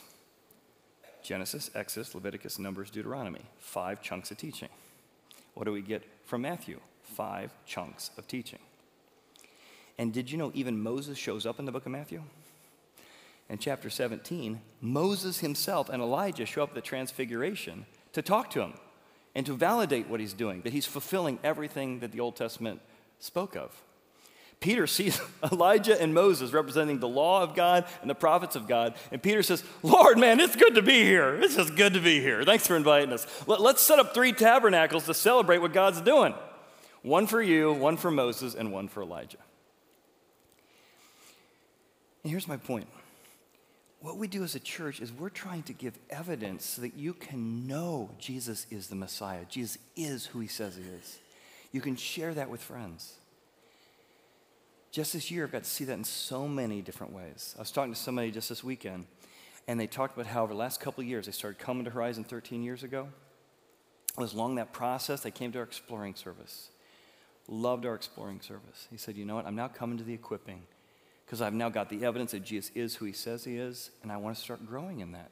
Genesis, 1.22 1.70
Exodus, 1.74 2.14
Leviticus, 2.14 2.58
Numbers, 2.58 2.90
Deuteronomy. 2.90 3.42
Five 3.58 4.00
chunks 4.00 4.30
of 4.30 4.38
teaching. 4.38 4.68
What 5.54 5.64
do 5.64 5.72
we 5.72 5.82
get 5.82 6.04
from 6.24 6.42
Matthew? 6.42 6.78
Five 7.02 7.50
chunks 7.66 8.10
of 8.16 8.28
teaching. 8.28 8.60
And 9.98 10.12
did 10.12 10.30
you 10.30 10.38
know 10.38 10.50
even 10.54 10.82
Moses 10.82 11.16
shows 11.16 11.46
up 11.46 11.58
in 11.58 11.64
the 11.64 11.72
book 11.72 11.86
of 11.86 11.92
Matthew? 11.92 12.22
In 13.48 13.58
chapter 13.58 13.88
17, 13.88 14.60
Moses 14.80 15.38
himself 15.38 15.88
and 15.88 16.02
Elijah 16.02 16.46
show 16.46 16.62
up 16.62 16.70
at 16.70 16.74
the 16.74 16.80
transfiguration 16.80 17.86
to 18.12 18.22
talk 18.22 18.50
to 18.50 18.60
him 18.60 18.74
and 19.34 19.46
to 19.46 19.54
validate 19.54 20.08
what 20.08 20.18
he's 20.18 20.32
doing, 20.32 20.62
that 20.62 20.72
he's 20.72 20.86
fulfilling 20.86 21.38
everything 21.44 22.00
that 22.00 22.10
the 22.10 22.20
Old 22.20 22.36
Testament 22.36 22.80
spoke 23.20 23.54
of. 23.54 23.70
Peter 24.60 24.86
sees 24.86 25.20
Elijah 25.52 26.00
and 26.00 26.12
Moses 26.12 26.52
representing 26.52 26.98
the 26.98 27.08
law 27.08 27.42
of 27.42 27.54
God 27.54 27.84
and 28.00 28.10
the 28.10 28.14
prophets 28.14 28.56
of 28.56 28.66
God. 28.66 28.94
And 29.12 29.22
Peter 29.22 29.42
says, 29.42 29.62
Lord, 29.82 30.18
man, 30.18 30.40
it's 30.40 30.56
good 30.56 30.74
to 30.74 30.82
be 30.82 31.04
here. 31.04 31.36
It's 31.36 31.56
just 31.56 31.76
good 31.76 31.94
to 31.94 32.00
be 32.00 32.20
here. 32.20 32.42
Thanks 32.44 32.66
for 32.66 32.76
inviting 32.76 33.12
us. 33.12 33.26
Let, 33.46 33.60
us 33.60 33.80
set 33.80 33.98
up 33.98 34.12
three 34.12 34.32
tabernacles 34.32 35.06
to 35.06 35.14
celebrate 35.14 35.58
what 35.58 35.72
God's 35.72 36.00
doing 36.00 36.34
one 37.02 37.28
for 37.28 37.40
you, 37.40 37.72
one 37.72 37.96
for 37.96 38.10
Moses, 38.10 38.56
and 38.56 38.72
one 38.72 38.88
for 38.88 39.02
Elijah. 39.02 39.38
And 42.26 42.32
here's 42.32 42.48
my 42.48 42.56
point 42.56 42.88
what 44.00 44.16
we 44.16 44.26
do 44.26 44.42
as 44.42 44.56
a 44.56 44.58
church 44.58 45.00
is 45.00 45.12
we're 45.12 45.28
trying 45.28 45.62
to 45.62 45.72
give 45.72 45.96
evidence 46.10 46.64
so 46.64 46.82
that 46.82 46.96
you 46.96 47.12
can 47.12 47.68
know 47.68 48.10
Jesus 48.18 48.66
is 48.68 48.88
the 48.88 48.96
Messiah. 48.96 49.44
Jesus 49.48 49.78
is 49.94 50.26
who 50.26 50.40
he 50.40 50.48
says 50.48 50.74
he 50.74 50.82
is. 50.82 51.20
You 51.70 51.80
can 51.80 51.94
share 51.94 52.34
that 52.34 52.50
with 52.50 52.60
friends. 52.60 53.14
Just 54.90 55.12
this 55.12 55.30
year, 55.30 55.44
I've 55.44 55.52
got 55.52 55.62
to 55.62 55.70
see 55.70 55.84
that 55.84 55.92
in 55.92 56.02
so 56.02 56.48
many 56.48 56.82
different 56.82 57.12
ways. 57.12 57.54
I 57.56 57.60
was 57.60 57.70
talking 57.70 57.94
to 57.94 57.98
somebody 57.98 58.32
just 58.32 58.48
this 58.48 58.64
weekend, 58.64 59.06
and 59.68 59.78
they 59.78 59.86
talked 59.86 60.16
about 60.16 60.26
how 60.26 60.42
over 60.42 60.52
the 60.52 60.58
last 60.58 60.80
couple 60.80 61.02
of 61.02 61.06
years, 61.06 61.26
they 61.26 61.32
started 61.32 61.60
coming 61.60 61.84
to 61.84 61.92
Horizon 61.92 62.24
13 62.24 62.64
years 62.64 62.82
ago. 62.82 63.06
It 64.18 64.20
was 64.20 64.34
along 64.34 64.56
that 64.56 64.72
process, 64.72 65.20
they 65.20 65.30
came 65.30 65.52
to 65.52 65.58
our 65.58 65.64
exploring 65.64 66.16
service. 66.16 66.70
Loved 67.46 67.86
our 67.86 67.94
exploring 67.94 68.40
service. 68.40 68.88
He 68.90 68.96
said, 68.96 69.14
You 69.14 69.24
know 69.24 69.36
what? 69.36 69.46
I'm 69.46 69.54
now 69.54 69.68
coming 69.68 69.96
to 69.98 70.02
the 70.02 70.14
equipping 70.14 70.62
because 71.26 71.42
I've 71.42 71.52
now 71.52 71.68
got 71.68 71.90
the 71.90 72.04
evidence 72.04 72.30
that 72.30 72.44
Jesus 72.44 72.70
is 72.74 72.94
who 72.94 73.04
he 73.04 73.12
says 73.12 73.44
he 73.44 73.56
is, 73.56 73.90
and 74.02 74.12
I 74.12 74.16
want 74.16 74.36
to 74.36 74.42
start 74.42 74.64
growing 74.64 75.00
in 75.00 75.12
that. 75.12 75.30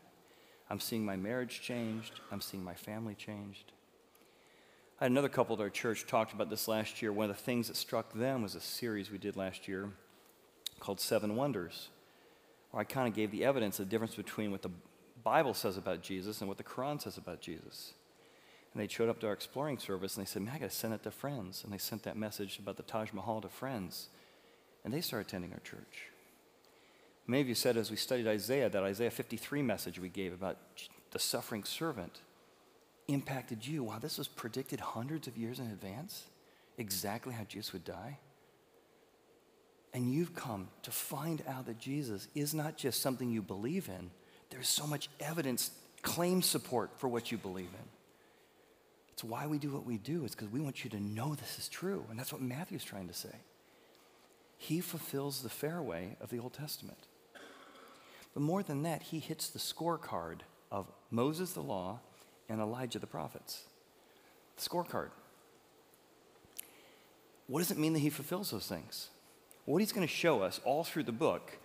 I'm 0.68 0.80
seeing 0.80 1.04
my 1.04 1.16
marriage 1.16 1.60
changed, 1.62 2.20
I'm 2.32 2.40
seeing 2.40 2.64
my 2.64 2.74
family 2.74 3.14
changed. 3.14 3.72
I 5.00 5.04
had 5.04 5.12
another 5.12 5.28
couple 5.28 5.54
at 5.54 5.62
our 5.62 5.70
church 5.70 6.06
talked 6.06 6.32
about 6.32 6.50
this 6.50 6.66
last 6.66 7.00
year. 7.00 7.12
One 7.12 7.30
of 7.30 7.36
the 7.36 7.42
things 7.42 7.68
that 7.68 7.76
struck 7.76 8.12
them 8.12 8.42
was 8.42 8.54
a 8.54 8.60
series 8.60 9.10
we 9.10 9.18
did 9.18 9.36
last 9.36 9.68
year 9.68 9.90
called 10.80 11.00
Seven 11.00 11.36
Wonders, 11.36 11.88
where 12.70 12.80
I 12.80 12.84
kind 12.84 13.08
of 13.08 13.14
gave 13.14 13.30
the 13.30 13.44
evidence, 13.44 13.76
the 13.76 13.84
difference 13.84 14.14
between 14.14 14.50
what 14.50 14.62
the 14.62 14.70
Bible 15.22 15.54
says 15.54 15.76
about 15.76 16.02
Jesus 16.02 16.40
and 16.40 16.48
what 16.48 16.58
the 16.58 16.64
Quran 16.64 17.00
says 17.00 17.18
about 17.18 17.40
Jesus. 17.40 17.92
And 18.72 18.82
they 18.82 18.88
showed 18.88 19.08
up 19.08 19.20
to 19.20 19.28
our 19.28 19.32
exploring 19.32 19.78
service 19.78 20.16
and 20.16 20.26
they 20.26 20.30
said, 20.30 20.42
Man, 20.42 20.54
I 20.54 20.58
got 20.58 20.70
to 20.70 20.76
send 20.76 20.94
it 20.94 21.02
to 21.04 21.10
friends. 21.10 21.62
And 21.62 21.72
they 21.72 21.78
sent 21.78 22.02
that 22.02 22.16
message 22.16 22.58
about 22.58 22.76
the 22.76 22.82
Taj 22.82 23.12
Mahal 23.12 23.40
to 23.40 23.48
friends. 23.48 24.08
And 24.84 24.92
they 24.92 25.00
started 25.00 25.28
attending 25.28 25.52
our 25.52 25.60
church. 25.60 26.08
Many 27.26 27.40
of 27.40 27.48
you 27.48 27.54
said 27.54 27.76
as 27.76 27.90
we 27.90 27.96
studied 27.96 28.26
Isaiah, 28.26 28.68
that 28.68 28.82
Isaiah 28.82 29.10
53 29.10 29.62
message 29.62 29.98
we 29.98 30.10
gave 30.10 30.32
about 30.32 30.58
the 31.10 31.18
suffering 31.18 31.64
servant 31.64 32.20
impacted 33.08 33.66
you. 33.66 33.84
Wow, 33.84 33.98
this 33.98 34.18
was 34.18 34.28
predicted 34.28 34.80
hundreds 34.80 35.26
of 35.26 35.36
years 35.36 35.58
in 35.58 35.66
advance, 35.66 36.24
exactly 36.76 37.32
how 37.32 37.44
Jesus 37.44 37.72
would 37.72 37.84
die. 37.84 38.18
And 39.94 40.12
you've 40.12 40.34
come 40.34 40.68
to 40.82 40.90
find 40.90 41.42
out 41.48 41.66
that 41.66 41.78
Jesus 41.78 42.28
is 42.34 42.52
not 42.52 42.76
just 42.76 43.00
something 43.00 43.30
you 43.30 43.42
believe 43.42 43.88
in, 43.88 44.10
there's 44.50 44.68
so 44.68 44.86
much 44.86 45.08
evidence, 45.20 45.70
claim 46.02 46.42
support 46.42 46.90
for 46.98 47.08
what 47.08 47.32
you 47.32 47.38
believe 47.38 47.70
in. 47.72 47.88
It's 49.12 49.24
why 49.24 49.46
we 49.46 49.58
do 49.58 49.70
what 49.70 49.86
we 49.86 49.96
do. 49.96 50.24
It's 50.24 50.34
because 50.34 50.52
we 50.52 50.60
want 50.60 50.82
you 50.82 50.90
to 50.90 51.00
know 51.00 51.34
this 51.36 51.58
is 51.58 51.68
true. 51.68 52.04
And 52.10 52.18
that's 52.18 52.32
what 52.32 52.42
Matthew's 52.42 52.84
trying 52.84 53.06
to 53.06 53.14
say. 53.14 53.34
He 54.56 54.80
fulfills 54.80 55.42
the 55.42 55.48
fairway 55.48 56.16
of 56.20 56.30
the 56.30 56.38
Old 56.38 56.54
Testament. 56.54 57.06
But 58.32 58.42
more 58.42 58.62
than 58.62 58.82
that, 58.82 59.02
he 59.04 59.20
hits 59.20 59.48
the 59.48 59.58
scorecard 59.58 60.40
of 60.70 60.90
Moses, 61.10 61.52
the 61.52 61.62
law, 61.62 62.00
and 62.48 62.60
Elijah 62.60 62.98
the 62.98 63.06
prophets. 63.06 63.62
The 64.56 64.68
scorecard. 64.68 65.10
What 67.46 67.60
does 67.60 67.70
it 67.70 67.78
mean 67.78 67.92
that 67.92 68.00
he 68.00 68.10
fulfills 68.10 68.50
those 68.50 68.66
things? 68.66 69.08
What 69.66 69.78
he's 69.78 69.92
going 69.92 70.06
to 70.06 70.12
show 70.12 70.42
us 70.42 70.60
all 70.64 70.84
through 70.84 71.04
the 71.04 71.12
book 71.12 71.58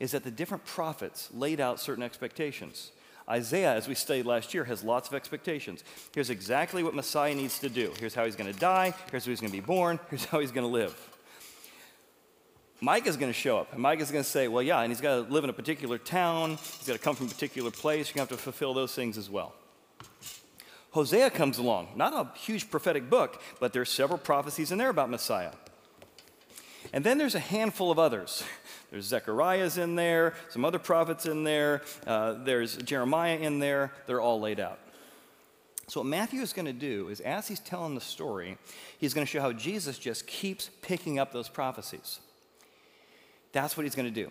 is 0.00 0.12
that 0.12 0.24
the 0.24 0.30
different 0.30 0.64
prophets 0.64 1.28
laid 1.32 1.60
out 1.60 1.80
certain 1.80 2.02
expectations. 2.02 2.90
Isaiah, 3.28 3.72
as 3.74 3.88
we 3.88 3.94
studied 3.94 4.26
last 4.26 4.52
year, 4.52 4.64
has 4.64 4.84
lots 4.84 5.08
of 5.08 5.14
expectations. 5.14 5.82
Here's 6.12 6.30
exactly 6.30 6.82
what 6.82 6.94
Messiah 6.94 7.34
needs 7.34 7.58
to 7.60 7.68
do. 7.68 7.92
Here's 7.98 8.14
how 8.14 8.24
he's 8.24 8.36
going 8.36 8.52
to 8.52 8.58
die. 8.58 8.92
Here's 9.10 9.24
how 9.24 9.30
he's 9.30 9.40
going 9.40 9.52
to 9.52 9.58
be 9.58 9.64
born. 9.64 9.98
Here's 10.10 10.24
how 10.24 10.40
he's 10.40 10.52
going 10.52 10.66
to 10.66 10.72
live. 10.72 11.13
Micah 12.84 13.08
is 13.08 13.16
going 13.16 13.32
to 13.32 13.38
show 13.38 13.56
up, 13.56 13.72
and 13.72 13.80
Micah 13.80 14.02
is 14.02 14.10
going 14.10 14.22
to 14.22 14.28
say, 14.28 14.46
Well, 14.46 14.62
yeah, 14.62 14.80
and 14.80 14.92
he's 14.92 15.00
got 15.00 15.14
to 15.14 15.32
live 15.32 15.42
in 15.42 15.48
a 15.48 15.54
particular 15.54 15.96
town. 15.96 16.50
He's 16.50 16.86
got 16.86 16.92
to 16.92 16.98
come 16.98 17.16
from 17.16 17.26
a 17.26 17.30
particular 17.30 17.70
place. 17.70 18.08
You're 18.08 18.16
going 18.16 18.28
to 18.28 18.34
have 18.34 18.38
to 18.38 18.44
fulfill 18.44 18.74
those 18.74 18.94
things 18.94 19.16
as 19.16 19.30
well. 19.30 19.54
Hosea 20.90 21.30
comes 21.30 21.56
along. 21.56 21.88
Not 21.96 22.12
a 22.12 22.38
huge 22.38 22.70
prophetic 22.70 23.08
book, 23.08 23.40
but 23.58 23.72
there's 23.72 23.88
several 23.88 24.18
prophecies 24.18 24.70
in 24.70 24.76
there 24.76 24.90
about 24.90 25.08
Messiah. 25.08 25.52
And 26.92 27.02
then 27.02 27.16
there's 27.16 27.34
a 27.34 27.40
handful 27.40 27.90
of 27.90 27.98
others. 27.98 28.44
There's 28.90 29.06
Zechariah's 29.06 29.78
in 29.78 29.96
there, 29.96 30.34
some 30.50 30.62
other 30.66 30.78
prophets 30.78 31.24
in 31.24 31.42
there, 31.42 31.80
uh, 32.06 32.34
there's 32.44 32.76
Jeremiah 32.76 33.38
in 33.38 33.60
there. 33.60 33.92
They're 34.06 34.20
all 34.20 34.40
laid 34.40 34.60
out. 34.60 34.78
So, 35.88 36.00
what 36.00 36.06
Matthew 36.06 36.42
is 36.42 36.52
going 36.52 36.66
to 36.66 36.72
do 36.72 37.08
is, 37.08 37.20
as 37.20 37.48
he's 37.48 37.60
telling 37.60 37.94
the 37.94 38.00
story, 38.02 38.58
he's 38.98 39.14
going 39.14 39.26
to 39.26 39.30
show 39.30 39.40
how 39.40 39.52
Jesus 39.52 39.98
just 39.98 40.26
keeps 40.26 40.68
picking 40.82 41.18
up 41.18 41.32
those 41.32 41.48
prophecies. 41.48 42.20
That's 43.54 43.76
what 43.76 43.84
he's 43.84 43.94
going 43.94 44.12
to 44.12 44.22
do. 44.22 44.30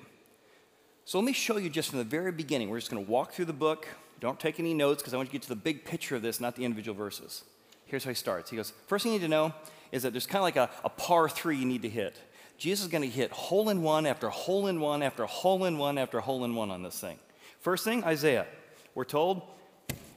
So 1.06 1.18
let 1.18 1.26
me 1.26 1.34
show 1.34 1.58
you 1.58 1.70
just 1.70 1.90
from 1.90 1.98
the 1.98 2.04
very 2.04 2.32
beginning. 2.32 2.70
We're 2.70 2.80
just 2.80 2.92
going 2.92 3.04
to 3.04 3.10
walk 3.10 3.32
through 3.32 3.46
the 3.46 3.54
book. 3.54 3.88
Don't 4.20 4.40
take 4.40 4.60
any 4.60 4.74
notes 4.74 5.02
because 5.02 5.14
I 5.14 5.18
want 5.18 5.28
you 5.28 5.32
to 5.32 5.34
get 5.40 5.42
to 5.44 5.50
the 5.50 5.56
big 5.56 5.86
picture 5.86 6.18
of 6.18 6.22
this, 6.22 6.40
not 6.40 6.56
the 6.56 6.66
individual 6.66 6.96
verses. 6.96 7.44
Here's 7.86 8.04
how 8.04 8.10
he 8.10 8.16
starts. 8.16 8.50
He 8.50 8.58
goes, 8.58 8.74
First 8.88 9.04
thing 9.04 9.14
you 9.14 9.20
need 9.20 9.26
to 9.26 9.30
know 9.30 9.54
is 9.94 10.04
that 10.04 10.12
there's 10.12 10.28
kind 10.28 10.38
of 10.38 10.44
like 10.44 10.58
a, 10.58 10.70
a 10.84 10.90
par 10.90 11.30
three 11.30 11.58
you 11.58 11.66
need 11.66 11.82
to 11.84 11.90
hit. 11.90 12.20
Jesus 12.58 12.86
is 12.86 12.92
going 12.92 13.02
to 13.02 13.10
hit 13.10 13.32
hole 13.32 13.70
in 13.70 13.82
one 13.82 14.06
after 14.06 14.30
hole 14.30 14.68
in 14.68 14.80
one 14.80 15.02
after 15.02 15.26
hole 15.26 15.66
in 15.66 15.78
one 15.78 15.98
after 15.98 16.20
hole 16.20 16.44
in 16.44 16.54
one 16.54 16.70
on 16.70 16.84
this 16.84 17.00
thing. 17.00 17.18
First 17.62 17.86
thing, 17.86 18.04
Isaiah. 18.04 18.46
We're 18.94 19.06
told, 19.06 19.42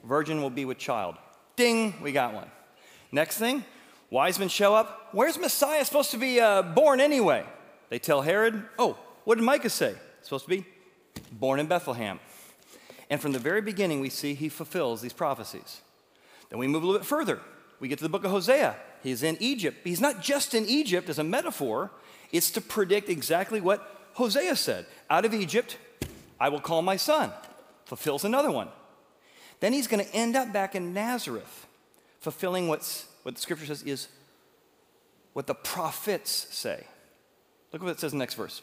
virgin 0.04 0.42
will 0.42 0.50
be 0.50 0.64
with 0.64 0.78
child. 0.78 1.14
Ding, 1.54 1.94
we 2.02 2.12
got 2.12 2.34
one. 2.34 2.50
Next 3.12 3.38
thing, 3.38 3.64
wise 4.10 4.38
men 4.38 4.48
show 4.48 4.74
up. 4.74 5.08
Where's 5.12 5.38
Messiah 5.38 5.84
supposed 5.84 6.10
to 6.10 6.18
be 6.18 6.40
uh, 6.40 6.62
born 6.62 7.00
anyway? 7.00 7.44
They 7.88 7.98
tell 7.98 8.22
Herod, 8.22 8.62
oh, 8.78 8.98
what 9.24 9.36
did 9.36 9.44
Micah 9.44 9.70
say? 9.70 9.94
supposed 10.22 10.44
to 10.44 10.50
be 10.50 10.64
born 11.32 11.60
in 11.60 11.66
Bethlehem. 11.66 12.18
And 13.08 13.20
from 13.20 13.32
the 13.32 13.38
very 13.38 13.60
beginning, 13.60 14.00
we 14.00 14.10
see 14.10 14.34
he 14.34 14.48
fulfills 14.48 15.00
these 15.00 15.12
prophecies. 15.12 15.80
Then 16.50 16.58
we 16.58 16.66
move 16.66 16.82
a 16.82 16.86
little 16.86 17.00
bit 17.00 17.06
further. 17.06 17.40
We 17.78 17.88
get 17.88 17.98
to 17.98 18.04
the 18.04 18.10
book 18.10 18.24
of 18.24 18.30
Hosea. 18.30 18.76
He's 19.02 19.22
in 19.22 19.36
Egypt. 19.40 19.78
He's 19.84 20.00
not 20.00 20.20
just 20.20 20.54
in 20.54 20.66
Egypt 20.66 21.08
as 21.08 21.18
a 21.18 21.24
metaphor, 21.24 21.90
it's 22.32 22.50
to 22.52 22.60
predict 22.60 23.08
exactly 23.08 23.60
what 23.60 24.10
Hosea 24.14 24.56
said. 24.56 24.86
Out 25.08 25.24
of 25.24 25.32
Egypt, 25.32 25.78
I 26.40 26.48
will 26.48 26.60
call 26.60 26.82
my 26.82 26.96
son. 26.96 27.32
Fulfills 27.84 28.24
another 28.24 28.50
one. 28.50 28.68
Then 29.60 29.72
he's 29.72 29.86
going 29.86 30.04
to 30.04 30.14
end 30.14 30.34
up 30.36 30.52
back 30.52 30.74
in 30.74 30.92
Nazareth, 30.92 31.66
fulfilling 32.20 32.68
what's, 32.68 33.06
what 33.22 33.36
the 33.36 33.40
scripture 33.40 33.66
says 33.66 33.82
is 33.84 34.08
what 35.32 35.46
the 35.46 35.54
prophets 35.54 36.48
say. 36.50 36.84
Look 37.76 37.82
what 37.82 37.90
it 37.90 38.00
says 38.00 38.14
in 38.14 38.18
the 38.18 38.22
next 38.22 38.36
verse. 38.36 38.62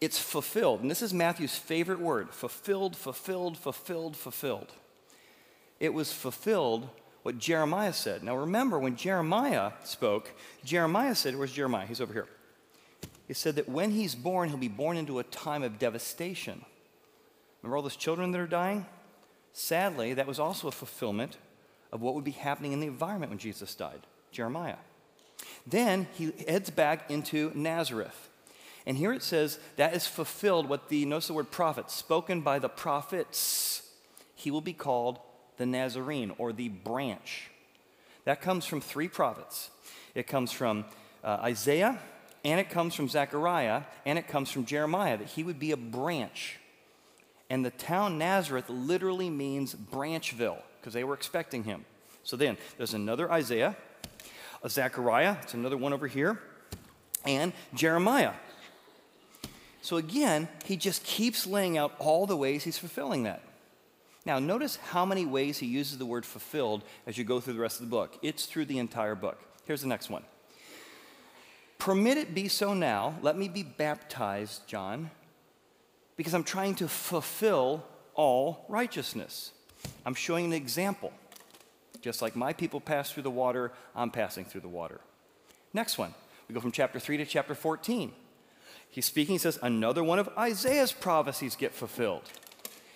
It's 0.00 0.18
fulfilled. 0.18 0.80
And 0.80 0.90
this 0.90 1.02
is 1.02 1.12
Matthew's 1.12 1.58
favorite 1.58 2.00
word 2.00 2.30
fulfilled, 2.30 2.96
fulfilled, 2.96 3.58
fulfilled, 3.58 4.16
fulfilled. 4.16 4.72
It 5.78 5.92
was 5.92 6.10
fulfilled 6.10 6.88
what 7.22 7.38
Jeremiah 7.38 7.92
said. 7.92 8.22
Now 8.22 8.34
remember, 8.34 8.78
when 8.78 8.96
Jeremiah 8.96 9.72
spoke, 9.84 10.32
Jeremiah 10.64 11.14
said, 11.14 11.36
Where's 11.36 11.52
Jeremiah? 11.52 11.84
He's 11.84 12.00
over 12.00 12.14
here. 12.14 12.28
He 13.28 13.34
said 13.34 13.56
that 13.56 13.68
when 13.68 13.90
he's 13.90 14.14
born, 14.14 14.48
he'll 14.48 14.56
be 14.56 14.68
born 14.68 14.96
into 14.96 15.18
a 15.18 15.24
time 15.24 15.62
of 15.62 15.78
devastation. 15.78 16.64
Remember 17.60 17.76
all 17.76 17.82
those 17.82 17.94
children 17.96 18.30
that 18.30 18.40
are 18.40 18.46
dying? 18.46 18.86
Sadly, 19.52 20.14
that 20.14 20.26
was 20.26 20.40
also 20.40 20.68
a 20.68 20.72
fulfillment 20.72 21.36
of 21.92 22.00
what 22.00 22.14
would 22.14 22.24
be 22.24 22.30
happening 22.30 22.72
in 22.72 22.80
the 22.80 22.86
environment 22.86 23.28
when 23.28 23.38
Jesus 23.38 23.74
died. 23.74 24.00
Jeremiah. 24.32 24.76
Then 25.66 26.06
he 26.14 26.32
heads 26.46 26.70
back 26.70 27.10
into 27.10 27.52
Nazareth. 27.54 28.28
And 28.86 28.96
here 28.96 29.12
it 29.12 29.22
says 29.22 29.58
that 29.76 29.94
is 29.94 30.06
fulfilled 30.06 30.68
what 30.68 30.88
the, 30.88 31.04
notice 31.04 31.26
the 31.26 31.34
word 31.34 31.50
prophet, 31.50 31.90
spoken 31.90 32.40
by 32.40 32.58
the 32.58 32.68
prophets. 32.68 33.82
He 34.36 34.50
will 34.50 34.60
be 34.60 34.72
called 34.72 35.18
the 35.56 35.66
Nazarene 35.66 36.32
or 36.38 36.52
the 36.52 36.68
branch. 36.68 37.50
That 38.24 38.40
comes 38.40 38.64
from 38.64 38.80
three 38.80 39.08
prophets. 39.08 39.70
It 40.14 40.26
comes 40.26 40.52
from 40.52 40.84
uh, 41.24 41.38
Isaiah, 41.42 41.98
and 42.44 42.60
it 42.60 42.70
comes 42.70 42.94
from 42.94 43.08
Zechariah, 43.08 43.82
and 44.04 44.18
it 44.18 44.28
comes 44.28 44.50
from 44.50 44.64
Jeremiah, 44.64 45.16
that 45.16 45.28
he 45.28 45.42
would 45.42 45.58
be 45.58 45.72
a 45.72 45.76
branch. 45.76 46.58
And 47.50 47.64
the 47.64 47.70
town 47.70 48.18
Nazareth 48.18 48.68
literally 48.68 49.30
means 49.30 49.74
branchville 49.74 50.62
because 50.80 50.92
they 50.92 51.04
were 51.04 51.14
expecting 51.14 51.64
him. 51.64 51.84
So 52.24 52.36
then, 52.36 52.56
there's 52.76 52.94
another 52.94 53.30
Isaiah, 53.30 53.76
Zechariah, 54.68 55.36
it's 55.42 55.54
another 55.54 55.76
one 55.76 55.92
over 55.92 56.06
here, 56.06 56.38
and 57.24 57.52
Jeremiah. 57.74 58.32
So 59.82 59.96
again, 59.96 60.48
he 60.64 60.76
just 60.76 61.04
keeps 61.04 61.46
laying 61.46 61.78
out 61.78 61.94
all 61.98 62.26
the 62.26 62.36
ways 62.36 62.64
he's 62.64 62.78
fulfilling 62.78 63.22
that. 63.22 63.42
Now, 64.24 64.40
notice 64.40 64.76
how 64.76 65.04
many 65.04 65.24
ways 65.24 65.58
he 65.58 65.66
uses 65.66 65.98
the 65.98 66.06
word 66.06 66.26
fulfilled 66.26 66.82
as 67.06 67.16
you 67.16 67.22
go 67.22 67.38
through 67.38 67.54
the 67.54 67.60
rest 67.60 67.80
of 67.80 67.86
the 67.86 67.90
book. 67.90 68.18
It's 68.22 68.46
through 68.46 68.64
the 68.64 68.78
entire 68.78 69.14
book. 69.14 69.40
Here's 69.66 69.82
the 69.82 69.88
next 69.88 70.10
one 70.10 70.24
Permit 71.78 72.18
it 72.18 72.34
be 72.34 72.48
so 72.48 72.74
now. 72.74 73.14
Let 73.22 73.38
me 73.38 73.48
be 73.48 73.62
baptized, 73.62 74.66
John, 74.66 75.10
because 76.16 76.34
I'm 76.34 76.42
trying 76.42 76.74
to 76.76 76.88
fulfill 76.88 77.84
all 78.14 78.64
righteousness. 78.68 79.52
I'm 80.04 80.14
showing 80.14 80.46
an 80.46 80.52
example. 80.52 81.12
Just 82.00 82.22
like 82.22 82.36
my 82.36 82.52
people 82.52 82.80
pass 82.80 83.10
through 83.10 83.24
the 83.24 83.30
water, 83.30 83.72
I'm 83.94 84.10
passing 84.10 84.44
through 84.44 84.62
the 84.62 84.68
water. 84.68 85.00
Next 85.72 85.98
one. 85.98 86.14
We 86.48 86.54
go 86.54 86.60
from 86.60 86.72
chapter 86.72 86.98
3 86.98 87.16
to 87.18 87.26
chapter 87.26 87.54
14. 87.54 88.12
He's 88.88 89.06
speaking, 89.06 89.34
he 89.34 89.38
says, 89.38 89.58
another 89.62 90.04
one 90.04 90.18
of 90.18 90.28
Isaiah's 90.38 90.92
prophecies 90.92 91.56
get 91.56 91.74
fulfilled. 91.74 92.22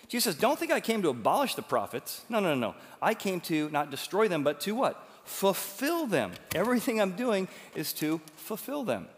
Jesus 0.09 0.25
says, 0.25 0.41
Don't 0.41 0.59
think 0.59 0.73
I 0.73 0.81
came 0.81 1.03
to 1.03 1.09
abolish 1.09 1.55
the 1.55 1.63
prophets. 1.63 2.25
No, 2.29 2.41
no, 2.41 2.55
no, 2.55 2.73
no. 2.73 2.75
I 3.01 3.15
came 3.15 3.41
to 3.43 3.69
not 3.71 3.91
destroy 3.91 4.29
them, 4.29 4.43
but 4.43 4.61
to 4.63 4.75
what? 4.75 5.07
Fulfill 5.25 6.07
them. 6.07 6.33
Everything 6.55 7.01
I'm 7.01 7.13
doing 7.13 7.49
is 7.77 7.93
to 7.95 8.21
fulfill 8.37 8.83
them. 8.83 9.09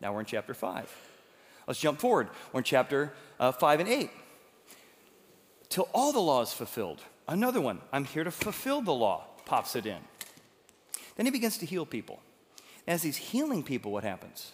Now 0.00 0.12
we're 0.12 0.20
in 0.20 0.26
chapter 0.26 0.52
5. 0.52 0.94
Let's 1.66 1.80
jump 1.80 2.00
forward. 2.00 2.28
We're 2.52 2.60
in 2.60 2.64
chapter 2.64 3.14
uh, 3.40 3.52
5 3.52 3.80
and 3.80 3.88
8. 3.88 4.10
Till 5.70 5.88
all 5.94 6.12
the 6.12 6.20
law 6.20 6.42
is 6.42 6.52
fulfilled. 6.52 7.00
Another 7.26 7.60
one. 7.60 7.80
I'm 7.92 8.04
here 8.04 8.24
to 8.24 8.30
fulfill 8.30 8.82
the 8.82 8.92
law. 8.92 9.24
Pops 9.44 9.76
it 9.76 9.86
in. 9.86 9.98
Then 11.16 11.26
he 11.26 11.32
begins 11.32 11.58
to 11.58 11.66
heal 11.66 11.86
people. 11.86 12.20
As 12.86 13.02
he's 13.02 13.16
healing 13.16 13.62
people, 13.62 13.92
what 13.92 14.04
happens? 14.04 14.52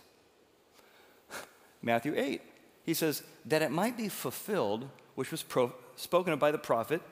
Matthew 1.82 2.14
8. 2.16 2.42
He 2.84 2.94
says, 2.94 3.22
that 3.44 3.62
it 3.62 3.70
might 3.70 3.96
be 3.96 4.08
fulfilled, 4.08 4.88
which 5.14 5.30
was 5.30 5.42
pro- 5.42 5.74
spoken 5.96 6.32
of 6.32 6.38
by 6.38 6.50
the 6.50 6.58
prophet 6.58 7.02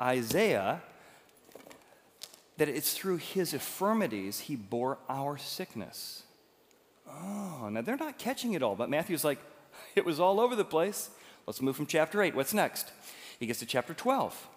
Isaiah, 0.00 0.82
that 2.56 2.68
it's 2.68 2.94
through 2.94 3.16
his 3.16 3.52
infirmities 3.52 4.40
he 4.40 4.56
bore 4.56 4.98
our 5.08 5.38
sickness. 5.38 6.24
Oh, 7.08 7.68
now 7.70 7.80
they're 7.82 7.96
not 7.96 8.18
catching 8.18 8.54
it 8.54 8.62
all, 8.62 8.74
but 8.74 8.90
Matthew's 8.90 9.24
like, 9.24 9.38
it 9.94 10.04
was 10.04 10.20
all 10.20 10.40
over 10.40 10.56
the 10.56 10.64
place. 10.64 11.10
Let's 11.46 11.60
move 11.60 11.76
from 11.76 11.86
chapter 11.86 12.22
8. 12.22 12.34
What's 12.34 12.54
next? 12.54 12.92
He 13.38 13.46
gets 13.46 13.58
to 13.58 13.66
chapter 13.66 13.92
12. 13.94 14.48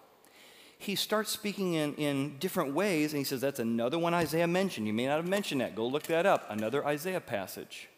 He 0.78 0.96
starts 0.96 1.32
speaking 1.32 1.74
in, 1.74 1.96
in 1.96 2.38
different 2.38 2.74
ways, 2.74 3.12
and 3.12 3.18
he 3.18 3.24
says, 3.24 3.42
That's 3.42 3.60
another 3.60 3.98
one 3.98 4.14
Isaiah 4.14 4.48
mentioned. 4.48 4.88
You 4.88 4.94
may 4.94 5.08
not 5.08 5.18
have 5.18 5.28
mentioned 5.28 5.62
that. 5.62 5.76
Go 5.76 5.88
look 5.88 6.04
that 6.04 6.26
up. 6.26 6.46
Another 6.50 6.86
Isaiah 6.86 7.20
passage. 7.20 7.90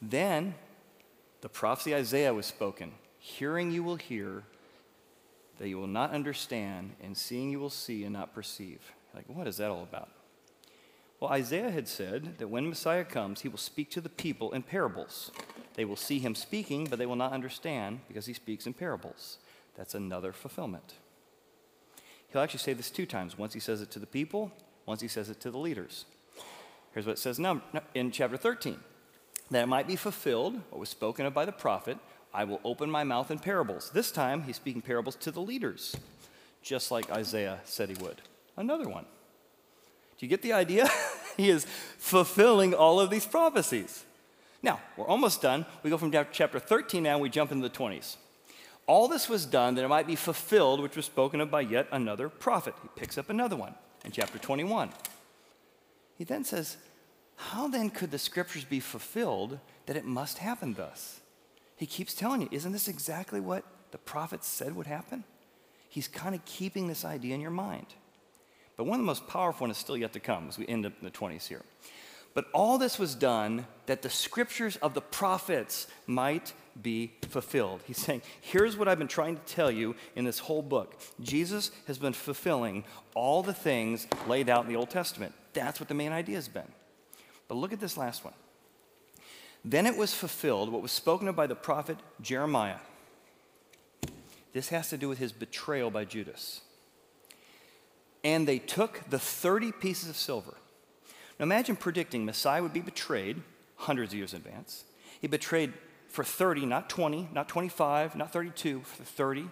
Then 0.00 0.54
the 1.42 1.48
prophecy 1.48 1.94
Isaiah 1.94 2.34
was 2.34 2.46
spoken 2.46 2.92
Hearing 3.18 3.70
you 3.70 3.84
will 3.84 3.96
hear, 3.96 4.42
that 5.58 5.68
you 5.68 5.78
will 5.78 5.86
not 5.86 6.10
understand, 6.10 6.96
and 7.00 7.16
seeing 7.16 7.50
you 7.50 7.60
will 7.60 7.70
see 7.70 8.02
and 8.02 8.12
not 8.12 8.34
perceive. 8.34 8.80
Like, 9.14 9.24
what 9.28 9.46
is 9.46 9.58
that 9.58 9.70
all 9.70 9.84
about? 9.84 10.08
Well, 11.20 11.30
Isaiah 11.30 11.70
had 11.70 11.86
said 11.86 12.38
that 12.38 12.48
when 12.48 12.68
Messiah 12.68 13.04
comes, 13.04 13.42
he 13.42 13.48
will 13.48 13.58
speak 13.58 13.92
to 13.92 14.00
the 14.00 14.08
people 14.08 14.50
in 14.50 14.64
parables. 14.64 15.30
They 15.74 15.84
will 15.84 15.94
see 15.94 16.18
him 16.18 16.34
speaking, 16.34 16.88
but 16.90 16.98
they 16.98 17.06
will 17.06 17.14
not 17.14 17.32
understand 17.32 18.00
because 18.08 18.26
he 18.26 18.32
speaks 18.32 18.66
in 18.66 18.74
parables. 18.74 19.38
That's 19.76 19.94
another 19.94 20.32
fulfillment. 20.32 20.94
He'll 22.32 22.42
actually 22.42 22.60
say 22.60 22.72
this 22.72 22.90
two 22.90 23.06
times. 23.06 23.36
Once 23.36 23.52
he 23.52 23.60
says 23.60 23.82
it 23.82 23.90
to 23.92 23.98
the 23.98 24.06
people, 24.06 24.50
once 24.86 25.00
he 25.00 25.08
says 25.08 25.28
it 25.28 25.40
to 25.40 25.50
the 25.50 25.58
leaders. 25.58 26.06
Here's 26.92 27.06
what 27.06 27.12
it 27.12 27.18
says 27.18 27.38
now 27.38 27.62
in 27.94 28.10
chapter 28.10 28.36
13 28.36 28.78
that 29.50 29.64
it 29.64 29.66
might 29.66 29.86
be 29.86 29.96
fulfilled, 29.96 30.54
what 30.70 30.78
was 30.78 30.88
spoken 30.88 31.26
of 31.26 31.34
by 31.34 31.44
the 31.44 31.52
prophet, 31.52 31.98
I 32.32 32.44
will 32.44 32.60
open 32.64 32.90
my 32.90 33.04
mouth 33.04 33.30
in 33.30 33.38
parables. 33.38 33.90
This 33.90 34.10
time, 34.10 34.44
he's 34.44 34.56
speaking 34.56 34.80
parables 34.80 35.14
to 35.16 35.30
the 35.30 35.42
leaders, 35.42 35.94
just 36.62 36.90
like 36.90 37.10
Isaiah 37.10 37.60
said 37.64 37.90
he 37.90 38.02
would. 38.02 38.22
Another 38.56 38.88
one. 38.88 39.04
Do 40.18 40.24
you 40.24 40.28
get 40.28 40.40
the 40.40 40.54
idea? 40.54 40.88
he 41.36 41.50
is 41.50 41.66
fulfilling 41.98 42.72
all 42.72 42.98
of 42.98 43.10
these 43.10 43.26
prophecies. 43.26 44.04
Now, 44.62 44.80
we're 44.96 45.06
almost 45.06 45.42
done. 45.42 45.66
We 45.82 45.90
go 45.90 45.98
from 45.98 46.12
chapter 46.32 46.58
13 46.58 47.02
now, 47.02 47.18
we 47.18 47.28
jump 47.28 47.52
into 47.52 47.68
the 47.68 47.74
20s. 47.74 48.16
All 48.86 49.08
this 49.08 49.28
was 49.28 49.46
done 49.46 49.74
that 49.74 49.84
it 49.84 49.88
might 49.88 50.06
be 50.06 50.16
fulfilled, 50.16 50.80
which 50.80 50.96
was 50.96 51.06
spoken 51.06 51.40
of 51.40 51.50
by 51.50 51.60
yet 51.60 51.86
another 51.92 52.28
prophet. 52.28 52.74
He 52.82 52.88
picks 52.96 53.16
up 53.16 53.30
another 53.30 53.56
one 53.56 53.74
in 54.04 54.10
chapter 54.10 54.38
21. 54.38 54.90
He 56.18 56.24
then 56.24 56.44
says, 56.44 56.76
How 57.36 57.68
then 57.68 57.90
could 57.90 58.10
the 58.10 58.18
scriptures 58.18 58.64
be 58.64 58.80
fulfilled 58.80 59.58
that 59.86 59.96
it 59.96 60.04
must 60.04 60.38
happen 60.38 60.74
thus? 60.74 61.20
He 61.76 61.86
keeps 61.86 62.14
telling 62.14 62.42
you, 62.42 62.48
isn't 62.50 62.72
this 62.72 62.88
exactly 62.88 63.40
what 63.40 63.64
the 63.92 63.98
prophets 63.98 64.46
said 64.46 64.74
would 64.76 64.86
happen? 64.86 65.24
He's 65.88 66.08
kind 66.08 66.34
of 66.34 66.44
keeping 66.44 66.86
this 66.86 67.04
idea 67.04 67.34
in 67.34 67.40
your 67.40 67.50
mind. 67.50 67.86
But 68.76 68.84
one 68.84 68.98
of 68.98 69.02
the 69.02 69.06
most 69.06 69.28
powerful 69.28 69.66
ones 69.66 69.76
is 69.76 69.80
still 69.80 69.96
yet 69.96 70.12
to 70.14 70.20
come 70.20 70.48
as 70.48 70.58
we 70.58 70.66
end 70.66 70.86
up 70.86 70.92
in 70.98 71.04
the 71.04 71.10
20s 71.10 71.46
here. 71.46 71.62
But 72.34 72.46
all 72.52 72.78
this 72.78 72.98
was 72.98 73.14
done 73.14 73.66
that 73.86 74.02
the 74.02 74.10
scriptures 74.10 74.76
of 74.76 74.94
the 74.94 75.00
prophets 75.00 75.86
might 76.06 76.52
be 76.80 77.12
fulfilled. 77.28 77.82
He's 77.86 77.98
saying, 77.98 78.22
here's 78.40 78.76
what 78.76 78.88
I've 78.88 78.98
been 78.98 79.08
trying 79.08 79.36
to 79.36 79.42
tell 79.42 79.70
you 79.70 79.94
in 80.16 80.24
this 80.24 80.38
whole 80.38 80.62
book. 80.62 80.98
Jesus 81.20 81.70
has 81.86 81.98
been 81.98 82.14
fulfilling 82.14 82.84
all 83.14 83.42
the 83.42 83.52
things 83.52 84.06
laid 84.26 84.48
out 84.48 84.64
in 84.64 84.72
the 84.72 84.78
Old 84.78 84.88
Testament. 84.88 85.34
That's 85.52 85.80
what 85.80 85.88
the 85.88 85.94
main 85.94 86.12
idea 86.12 86.36
has 86.36 86.48
been. 86.48 86.70
But 87.48 87.56
look 87.56 87.72
at 87.72 87.80
this 87.80 87.98
last 87.98 88.24
one. 88.24 88.34
Then 89.64 89.86
it 89.86 89.96
was 89.96 90.14
fulfilled 90.14 90.72
what 90.72 90.82
was 90.82 90.92
spoken 90.92 91.28
of 91.28 91.36
by 91.36 91.46
the 91.46 91.54
prophet 91.54 91.98
Jeremiah. 92.20 92.78
This 94.52 94.70
has 94.70 94.88
to 94.90 94.96
do 94.96 95.08
with 95.08 95.18
his 95.18 95.32
betrayal 95.32 95.90
by 95.90 96.04
Judas. 96.04 96.62
And 98.24 98.46
they 98.46 98.58
took 98.58 99.00
the 99.10 99.18
30 99.18 99.72
pieces 99.72 100.08
of 100.08 100.16
silver. 100.16 100.54
Now 101.38 101.44
imagine 101.44 101.76
predicting 101.76 102.24
Messiah 102.24 102.62
would 102.62 102.72
be 102.72 102.80
betrayed 102.80 103.42
hundreds 103.76 104.12
of 104.12 104.18
years 104.18 104.32
in 104.32 104.38
advance. 104.38 104.84
He 105.20 105.26
betrayed 105.26 105.72
for 106.08 106.24
30, 106.24 106.66
not 106.66 106.90
20, 106.90 107.28
not 107.32 107.48
25, 107.48 108.16
not 108.16 108.32
32, 108.32 108.82
for 108.82 109.02
30, 109.02 109.48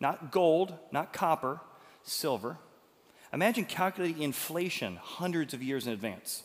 not 0.00 0.32
gold, 0.32 0.74
not 0.90 1.12
copper, 1.12 1.60
silver. 2.02 2.58
Imagine 3.32 3.64
calculating 3.64 4.22
inflation 4.22 4.96
hundreds 4.96 5.54
of 5.54 5.62
years 5.62 5.86
in 5.86 5.92
advance. 5.92 6.42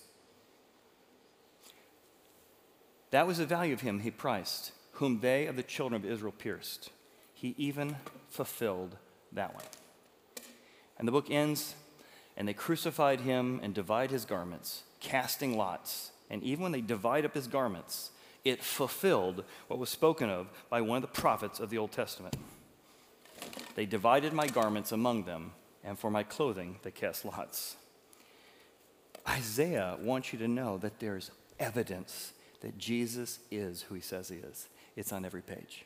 That 3.12 3.26
was 3.26 3.38
the 3.38 3.46
value 3.46 3.74
of 3.74 3.82
him 3.82 4.02
he 4.02 4.12
priced, 4.12 4.72
whom 4.94 5.20
they 5.22 5.48
of 5.48 5.56
the 5.56 5.64
children 5.64 6.04
of 6.04 6.10
Israel 6.10 6.34
pierced. 6.38 6.92
He 7.34 7.56
even 7.58 7.96
fulfilled 8.30 8.98
that 9.32 9.54
one. 9.54 9.64
And 10.98 11.08
the 11.08 11.12
book 11.12 11.30
ends, 11.30 11.76
and 12.38 12.48
they 12.48 12.54
crucified 12.54 13.22
him 13.22 13.60
and 13.64 13.74
divide 13.74 14.12
his 14.12 14.26
garments, 14.26 14.84
casting 15.00 15.58
lots. 15.58 16.12
And 16.30 16.44
even 16.44 16.64
when 16.64 16.72
they 16.72 16.82
divide 16.82 17.26
up 17.26 17.34
his 17.34 17.48
garments, 17.48 18.12
it 18.44 18.64
fulfilled 18.64 19.44
what 19.68 19.80
was 19.80 19.90
spoken 19.90 20.30
of 20.30 20.48
by 20.70 20.82
one 20.82 20.98
of 20.98 21.02
the 21.02 21.22
prophets 21.22 21.60
of 21.60 21.70
the 21.70 21.78
Old 21.78 21.92
Testament. 21.92 22.36
They 23.76 23.86
divided 23.86 24.34
my 24.34 24.48
garments 24.48 24.92
among 24.92 25.24
them, 25.24 25.52
and 25.84 25.98
for 25.98 26.10
my 26.10 26.24
clothing 26.24 26.78
they 26.84 26.92
cast 26.92 27.26
lots. 27.26 27.76
Isaiah 29.28 29.98
wants 30.00 30.32
you 30.32 30.40
to 30.40 30.48
know 30.48 30.78
that 30.78 31.00
there's 31.00 31.32
evidence 31.60 32.34
that 32.62 32.78
Jesus 32.78 33.40
is 33.52 33.84
who 33.84 33.96
he 33.96 34.02
says 34.02 34.30
he 34.30 34.38
is. 34.38 34.68
It's 34.96 35.12
on 35.12 35.26
every 35.26 35.42
page. 35.42 35.86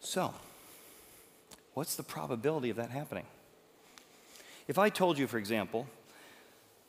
So, 0.00 0.34
what's 1.74 1.96
the 1.96 2.02
probability 2.02 2.70
of 2.70 2.76
that 2.76 2.90
happening? 2.90 3.26
If 4.70 4.78
I 4.78 4.88
told 4.88 5.18
you, 5.18 5.26
for 5.26 5.36
example, 5.36 5.88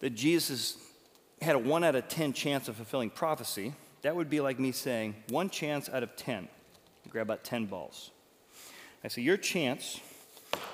that 0.02 0.12
Jesus 0.12 0.78
had 1.41 1.56
a 1.56 1.58
1 1.58 1.84
out 1.84 1.96
of 1.96 2.08
10 2.08 2.32
chance 2.32 2.67
of 2.67 2.76
fulfilling 2.76 3.10
prophecy, 3.10 3.74
that 4.04 4.15
would 4.15 4.30
be 4.30 4.39
like 4.39 4.60
me 4.60 4.72
saying, 4.72 5.15
one 5.30 5.50
chance 5.50 5.89
out 5.89 6.04
of 6.04 6.15
10. 6.15 6.48
You 7.04 7.12
grab 7.12 7.26
about 7.26 7.44
10 7.44 7.65
balls. 7.65 8.12
I 9.04 9.08
say, 9.08 9.24
your 9.24 9.36
chance 9.36 10.00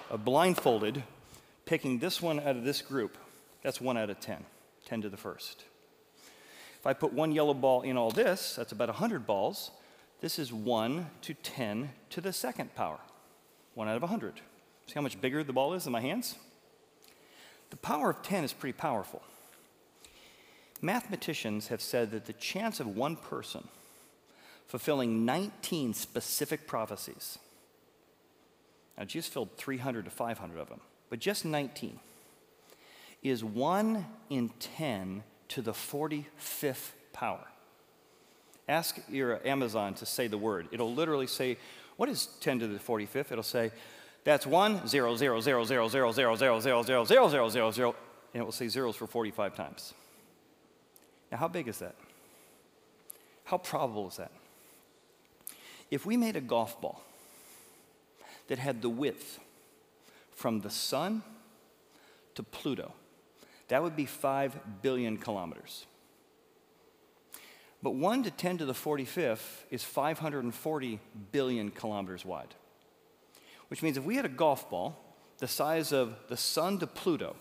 of 0.09 0.25
blindfolded 0.25 1.01
picking 1.63 1.99
this 1.99 2.21
one 2.21 2.41
out 2.41 2.57
of 2.57 2.65
this 2.65 2.81
group, 2.81 3.17
that's 3.63 3.79
1 3.79 3.97
out 3.97 4.09
of 4.09 4.19
10, 4.19 4.43
10 4.83 5.01
to 5.03 5.07
the 5.07 5.15
first. 5.15 5.63
If 6.77 6.85
I 6.85 6.91
put 6.91 7.13
one 7.13 7.31
yellow 7.31 7.53
ball 7.53 7.83
in 7.83 7.95
all 7.95 8.11
this, 8.11 8.57
that's 8.57 8.73
about 8.73 8.89
100 8.89 9.25
balls. 9.25 9.71
This 10.19 10.37
is 10.37 10.51
1 10.51 11.09
to 11.21 11.33
10 11.35 11.89
to 12.09 12.19
the 12.19 12.33
second 12.33 12.75
power, 12.75 12.99
1 13.75 13.87
out 13.87 13.95
of 13.95 14.01
100. 14.01 14.41
See 14.87 14.93
how 14.93 14.99
much 14.99 15.21
bigger 15.21 15.41
the 15.45 15.53
ball 15.53 15.73
is 15.73 15.85
in 15.85 15.93
my 15.93 16.01
hands? 16.01 16.35
The 17.69 17.77
power 17.77 18.09
of 18.11 18.21
10 18.21 18.43
is 18.43 18.53
pretty 18.53 18.77
powerful. 18.77 19.21
Mathematicians 20.81 21.69
have 21.69 21.81
said 21.81 22.11
that 22.11 22.25
the 22.25 22.33
chance 22.33 22.79
of 22.79 22.87
one 22.87 23.15
person 23.15 23.67
fulfilling 24.67 25.25
19 25.25 25.93
specific 25.93 26.67
prophecies, 26.67 27.39
now 28.97 29.05
Jesus 29.05 29.29
filled 29.29 29.55
300 29.57 30.05
to 30.05 30.11
500 30.11 30.59
of 30.59 30.69
them, 30.69 30.81
but 31.09 31.19
just 31.19 31.45
19, 31.45 31.99
is 33.23 33.43
1 33.43 34.05
in 34.29 34.49
10 34.59 35.23
to 35.49 35.61
the 35.61 35.71
45th 35.71 36.91
power. 37.13 37.45
Ask 38.69 38.99
your 39.09 39.45
Amazon 39.47 39.93
to 39.95 40.05
say 40.05 40.27
the 40.27 40.37
word. 40.37 40.67
It'll 40.71 40.93
literally 40.93 41.27
say, 41.27 41.57
what 41.95 42.09
is 42.09 42.27
10 42.41 42.59
to 42.59 42.67
the 42.67 42.79
45th? 42.79 43.31
It'll 43.31 43.43
say, 43.43 43.71
that's 44.27 44.45
1, 44.45 44.85
0, 44.87 45.15
0, 45.15 45.39
0, 45.39 45.63
0, 45.63 45.87
0, 45.87 46.11
0, 46.11 46.11
0, 46.11 46.35
0, 46.35 46.59
0, 46.59 47.05
0, 47.05 47.05
0, 47.05 47.49
0, 47.49 47.71
0, 47.71 47.95
and 48.33 48.41
it 48.41 48.43
will 48.43 48.51
say 48.51 48.67
zeros 48.67 48.97
for 48.97 49.07
45 49.07 49.55
times. 49.55 49.93
Now, 51.31 51.37
how 51.37 51.47
big 51.47 51.69
is 51.69 51.79
that? 51.79 51.95
How 53.45 53.57
probable 53.57 54.09
is 54.09 54.17
that? 54.17 54.31
If 55.89 56.05
we 56.05 56.17
made 56.17 56.35
a 56.35 56.41
golf 56.41 56.81
ball 56.81 57.01
that 58.49 58.59
had 58.59 58.81
the 58.81 58.89
width 58.89 59.39
from 60.35 60.59
the 60.59 60.69
sun 60.69 61.23
to 62.35 62.43
Pluto, 62.43 62.91
that 63.69 63.81
would 63.81 63.95
be 63.95 64.05
5 64.05 64.81
billion 64.81 65.15
kilometers. 65.15 65.85
But 67.81 67.91
1 67.91 68.23
to 68.23 68.31
10 68.31 68.57
to 68.57 68.65
the 68.65 68.73
45th 68.73 69.63
is 69.71 69.85
540 69.85 70.99
billion 71.31 71.71
kilometers 71.71 72.25
wide. 72.25 72.55
Which 73.69 73.83
means 73.83 73.97
if 73.97 74.03
we 74.03 74.15
had 74.15 74.25
a 74.25 74.29
golf 74.29 74.69
ball 74.69 74.97
the 75.39 75.47
size 75.47 75.91
of 75.91 76.15
the 76.29 76.37
sun 76.37 76.79
to 76.79 76.87
Pluto, 76.87 77.35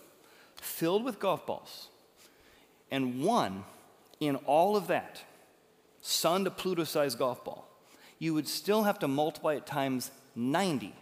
filled 0.55 1.03
with 1.03 1.19
golf 1.19 1.45
balls, 1.45 1.87
and 2.91 3.23
one 3.23 3.63
in 4.19 4.35
all 4.37 4.75
of 4.75 4.87
that, 4.87 5.23
sun 6.01 6.43
to 6.43 6.51
Pluto 6.51 6.83
sized 6.83 7.17
golf 7.17 7.43
ball, 7.43 7.67
you 8.19 8.33
would 8.33 8.47
still 8.47 8.83
have 8.83 8.99
to 8.99 9.07
multiply 9.07 9.55
it 9.55 9.65
times 9.65 10.11
90 10.35 10.93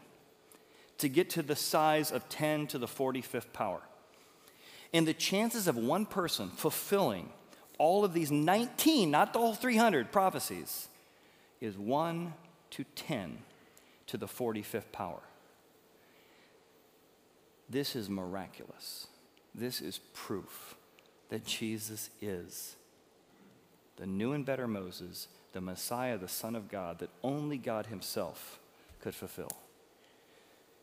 to 0.98 1.10
get 1.10 1.30
to 1.32 1.42
the 1.42 1.56
size 1.56 2.12
of 2.12 2.28
10 2.30 2.68
to 2.68 2.78
the 2.78 2.88
45th 2.88 3.52
power. 3.52 3.82
And 4.94 5.06
the 5.06 5.14
chances 5.14 5.68
of 5.68 5.76
one 5.76 6.06
person 6.06 6.50
fulfilling 6.50 7.30
all 7.78 8.06
of 8.06 8.14
these 8.14 8.32
19, 8.32 9.12
not 9.12 9.34
the 9.34 9.40
whole 9.40 9.54
300 9.54 10.12
prophecies, 10.12 10.88
is 11.60 11.78
1 11.78 12.34
to 12.72 12.84
10 12.96 13.38
to 14.08 14.18
the 14.18 14.28
45th 14.28 14.92
power. 14.92 15.22
This 17.70 17.96
is 17.96 18.10
miraculous. 18.10 19.08
This 19.54 19.82
is 19.82 20.00
proof 20.14 20.76
that 21.30 21.46
Jesus 21.46 22.10
is 22.22 22.76
the 23.98 24.06
new 24.06 24.34
and 24.34 24.46
better 24.46 24.68
Moses, 24.68 25.28
the 25.54 25.62
Messiah, 25.62 26.18
the 26.18 26.28
Son 26.28 26.56
of 26.56 26.70
God, 26.70 27.00
that 27.00 27.10
only 27.24 27.58
God 27.58 27.88
Himself 27.88 28.60
could 29.00 29.16
fulfill. 29.16 29.52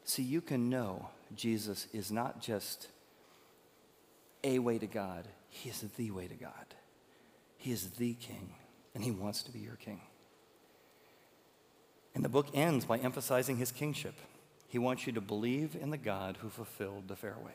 See, 0.05 0.23
you 0.23 0.41
can 0.41 0.71
know 0.71 1.09
Jesus 1.35 1.87
is 1.93 2.11
not 2.11 2.41
just 2.41 2.89
a 4.43 4.59
way 4.59 4.79
to 4.79 4.87
God, 4.87 5.29
He 5.49 5.69
is 5.69 5.85
the 5.97 6.11
way 6.11 6.27
to 6.27 6.35
God. 6.35 6.75
He 7.59 7.71
is 7.71 7.91
the 7.91 8.15
King, 8.15 8.55
and 8.95 9.05
He 9.05 9.11
wants 9.11 9.43
to 9.45 9.53
be 9.53 9.61
your 9.61 9.77
King. 9.77 10.01
And 12.15 12.25
the 12.25 12.29
book 12.29 12.49
ends 12.55 12.85
by 12.85 12.99
emphasizing 12.99 13.57
His 13.57 13.73
kingship. 13.73 14.15
He 14.69 14.79
wants 14.79 15.07
you 15.07 15.13
to 15.13 15.21
believe 15.21 15.77
in 15.81 15.91
the 15.91 15.99
God 15.99 16.39
who 16.41 16.49
fulfilled 16.49 17.09
the 17.09 17.17
fairway. 17.17 17.53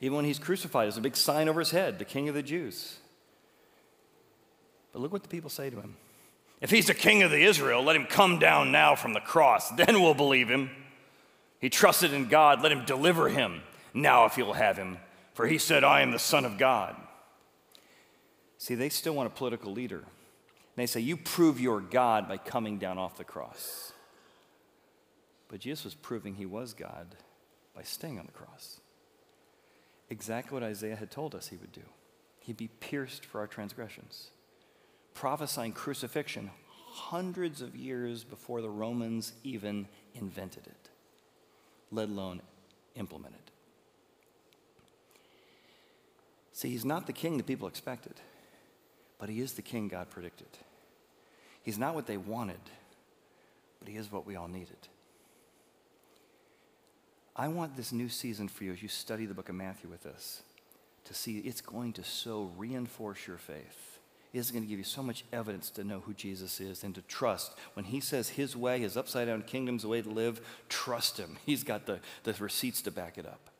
Even 0.00 0.16
when 0.16 0.24
He's 0.24 0.38
crucified, 0.38 0.84
there's 0.84 0.96
a 0.96 1.02
big 1.02 1.16
sign 1.16 1.48
over 1.48 1.60
His 1.60 1.70
head, 1.70 1.98
the 1.98 2.04
King 2.04 2.28
of 2.28 2.34
the 2.34 2.42
Jews. 2.42 2.98
But 4.96 5.02
look 5.02 5.12
what 5.12 5.22
the 5.22 5.28
people 5.28 5.50
say 5.50 5.68
to 5.68 5.76
him. 5.78 5.94
If 6.62 6.70
he's 6.70 6.86
the 6.86 6.94
king 6.94 7.22
of 7.22 7.30
the 7.30 7.42
Israel, 7.42 7.82
let 7.82 7.96
him 7.96 8.06
come 8.06 8.38
down 8.38 8.72
now 8.72 8.94
from 8.94 9.12
the 9.12 9.20
cross. 9.20 9.68
Then 9.72 10.00
we'll 10.00 10.14
believe 10.14 10.48
him. 10.48 10.70
He 11.60 11.68
trusted 11.68 12.14
in 12.14 12.28
God. 12.28 12.62
Let 12.62 12.72
him 12.72 12.86
deliver 12.86 13.28
him 13.28 13.60
now 13.92 14.24
if 14.24 14.38
you'll 14.38 14.54
have 14.54 14.78
him. 14.78 14.96
For 15.34 15.46
he 15.46 15.58
said, 15.58 15.84
I 15.84 16.00
am 16.00 16.12
the 16.12 16.18
Son 16.18 16.46
of 16.46 16.56
God. 16.56 16.96
See, 18.56 18.74
they 18.74 18.88
still 18.88 19.14
want 19.14 19.26
a 19.26 19.36
political 19.36 19.70
leader. 19.70 20.02
And 20.76 20.82
they 20.82 20.86
say, 20.86 21.00
You 21.00 21.16
prove 21.16 21.60
you're 21.60 21.80
God 21.80 22.28
by 22.28 22.36
coming 22.36 22.78
down 22.78 22.98
off 22.98 23.16
the 23.16 23.24
cross. 23.24 23.92
But 25.48 25.60
Jesus 25.60 25.84
was 25.84 25.94
proving 25.94 26.34
he 26.34 26.46
was 26.46 26.74
God 26.74 27.16
by 27.74 27.82
staying 27.82 28.18
on 28.18 28.26
the 28.26 28.32
cross. 28.32 28.80
Exactly 30.10 30.54
what 30.54 30.62
Isaiah 30.62 30.96
had 30.96 31.10
told 31.10 31.34
us 31.34 31.48
he 31.48 31.56
would 31.56 31.72
do. 31.72 31.82
He'd 32.40 32.56
be 32.56 32.68
pierced 32.68 33.24
for 33.24 33.40
our 33.40 33.46
transgressions 33.46 34.30
prophesying 35.16 35.72
crucifixion 35.72 36.50
hundreds 36.90 37.62
of 37.62 37.74
years 37.74 38.22
before 38.22 38.60
the 38.60 38.68
Romans 38.68 39.32
even 39.42 39.88
invented 40.14 40.66
it, 40.66 40.90
let 41.90 42.08
alone 42.08 42.40
implemented. 42.94 43.40
See, 46.52 46.70
he's 46.70 46.84
not 46.84 47.06
the 47.06 47.12
king 47.12 47.38
that 47.38 47.46
people 47.46 47.66
expected, 47.66 48.14
but 49.18 49.28
he 49.28 49.40
is 49.40 49.52
the 49.52 49.62
king 49.62 49.88
God 49.88 50.10
predicted. 50.10 50.48
He's 51.62 51.78
not 51.78 51.94
what 51.94 52.06
they 52.06 52.16
wanted, 52.16 52.60
but 53.78 53.88
he 53.88 53.96
is 53.96 54.10
what 54.12 54.26
we 54.26 54.36
all 54.36 54.48
needed. 54.48 54.76
I 57.34 57.48
want 57.48 57.76
this 57.76 57.92
new 57.92 58.08
season 58.08 58.48
for 58.48 58.64
you 58.64 58.72
as 58.72 58.82
you 58.82 58.88
study 58.88 59.26
the 59.26 59.34
book 59.34 59.48
of 59.48 59.54
Matthew 59.54 59.90
with 59.90 60.06
us 60.06 60.42
to 61.04 61.14
see 61.14 61.38
it's 61.38 61.60
going 61.60 61.92
to 61.94 62.04
so 62.04 62.50
reinforce 62.56 63.26
your 63.26 63.36
faith 63.36 63.98
It's 64.32 64.50
going 64.50 64.64
to 64.64 64.68
give 64.68 64.78
you 64.78 64.84
so 64.84 65.02
much 65.02 65.24
evidence 65.32 65.70
to 65.70 65.84
know 65.84 66.00
who 66.00 66.12
Jesus 66.12 66.60
is 66.60 66.84
and 66.84 66.94
to 66.94 67.02
trust. 67.02 67.54
When 67.74 67.86
he 67.86 68.00
says 68.00 68.30
his 68.30 68.56
way, 68.56 68.80
his 68.80 68.96
upside 68.96 69.28
down 69.28 69.42
kingdom's 69.42 69.82
the 69.82 69.88
way 69.88 70.02
to 70.02 70.08
live, 70.10 70.40
trust 70.68 71.18
him. 71.18 71.38
He's 71.46 71.64
got 71.64 71.86
the, 71.86 72.00
the 72.24 72.34
receipts 72.34 72.82
to 72.82 72.90
back 72.90 73.18
it 73.18 73.26
up. 73.26 73.50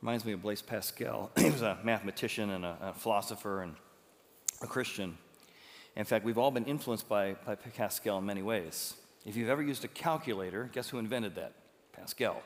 Reminds 0.00 0.24
me 0.24 0.32
of 0.32 0.42
Blaise 0.42 0.62
Pascal. 0.62 1.30
he 1.38 1.50
was 1.50 1.62
a 1.62 1.78
mathematician 1.82 2.50
and 2.50 2.64
a, 2.64 2.76
a 2.80 2.92
philosopher 2.92 3.62
and 3.62 3.74
a 4.62 4.66
Christian. 4.66 5.18
In 5.96 6.04
fact, 6.04 6.24
we've 6.24 6.38
all 6.38 6.52
been 6.52 6.66
influenced 6.66 7.08
by, 7.08 7.34
by 7.44 7.56
Pascal 7.56 8.18
in 8.18 8.26
many 8.26 8.42
ways. 8.42 8.94
If 9.26 9.34
you've 9.34 9.48
ever 9.48 9.62
used 9.62 9.84
a 9.84 9.88
calculator, 9.88 10.70
guess 10.72 10.88
who 10.88 10.98
invented 10.98 11.34
that? 11.34 11.52
Pascal. 11.92 12.40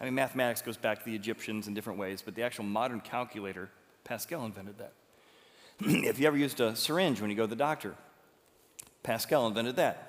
I 0.00 0.04
mean, 0.04 0.14
mathematics 0.14 0.62
goes 0.62 0.76
back 0.76 1.00
to 1.00 1.04
the 1.04 1.16
Egyptians 1.16 1.66
in 1.66 1.74
different 1.74 1.98
ways, 1.98 2.22
but 2.22 2.36
the 2.36 2.42
actual 2.42 2.64
modern 2.64 3.00
calculator, 3.00 3.70
Pascal 4.04 4.44
invented 4.44 4.78
that. 4.78 4.92
if 5.80 6.20
you 6.20 6.26
ever 6.28 6.36
used 6.36 6.60
a 6.60 6.76
syringe 6.76 7.20
when 7.20 7.30
you 7.30 7.36
go 7.36 7.42
to 7.42 7.48
the 7.48 7.56
doctor, 7.56 7.96
Pascal 9.02 9.46
invented 9.48 9.76
that. 9.76 10.05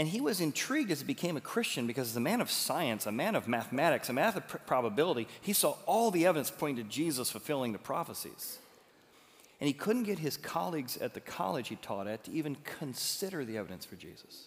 And 0.00 0.08
he 0.08 0.22
was 0.22 0.40
intrigued 0.40 0.90
as 0.90 1.00
he 1.00 1.06
became 1.06 1.36
a 1.36 1.42
Christian 1.42 1.86
because, 1.86 2.08
as 2.08 2.16
a 2.16 2.20
man 2.20 2.40
of 2.40 2.50
science, 2.50 3.04
a 3.04 3.12
man 3.12 3.34
of 3.34 3.46
mathematics, 3.46 4.08
a 4.08 4.14
man 4.14 4.34
of 4.34 4.48
pr- 4.48 4.56
probability, 4.56 5.28
he 5.42 5.52
saw 5.52 5.76
all 5.84 6.10
the 6.10 6.24
evidence 6.24 6.50
pointing 6.50 6.82
to 6.82 6.90
Jesus 6.90 7.30
fulfilling 7.30 7.72
the 7.72 7.78
prophecies. 7.78 8.60
And 9.60 9.66
he 9.66 9.74
couldn't 9.74 10.04
get 10.04 10.20
his 10.20 10.38
colleagues 10.38 10.96
at 10.96 11.12
the 11.12 11.20
college 11.20 11.68
he 11.68 11.76
taught 11.76 12.06
at 12.06 12.24
to 12.24 12.32
even 12.32 12.56
consider 12.64 13.44
the 13.44 13.58
evidence 13.58 13.84
for 13.84 13.96
Jesus. 13.96 14.46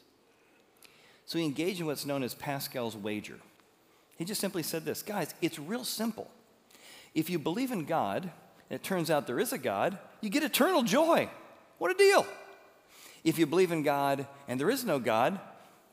So 1.28 1.38
he 1.38 1.46
engaged 1.46 1.80
in 1.80 1.86
what's 1.86 2.08
known 2.08 2.24
as 2.24 2.34
Pascal's 2.34 2.98
wager. 2.98 3.38
He 4.18 4.26
just 4.26 4.42
simply 4.42 4.63
said 4.63 4.86
this 4.86 5.04
guys, 5.04 5.36
it's 5.39 5.60
real 5.60 5.84
simple. 5.84 6.32
If 7.13 7.30
you 7.30 7.38
believe 7.38 7.72
in 7.72 7.86
God, 7.86 8.24
and 8.24 8.80
it 8.80 8.82
turns 8.82 9.12
out 9.12 9.28
there 9.28 9.39
is 9.39 9.54
a 9.54 9.60
God, 9.60 10.00
you 10.20 10.32
get 10.32 10.42
eternal 10.42 10.82
joy. 10.82 11.30
What 11.78 11.92
a 11.92 11.94
deal. 11.94 12.26
If 13.23 13.39
you 13.39 13.45
believe 13.45 13.71
in 13.71 13.83
God 13.83 14.27
and 14.47 14.59
there 14.59 14.69
is 14.69 14.83
no 14.83 14.99
God, 14.99 15.39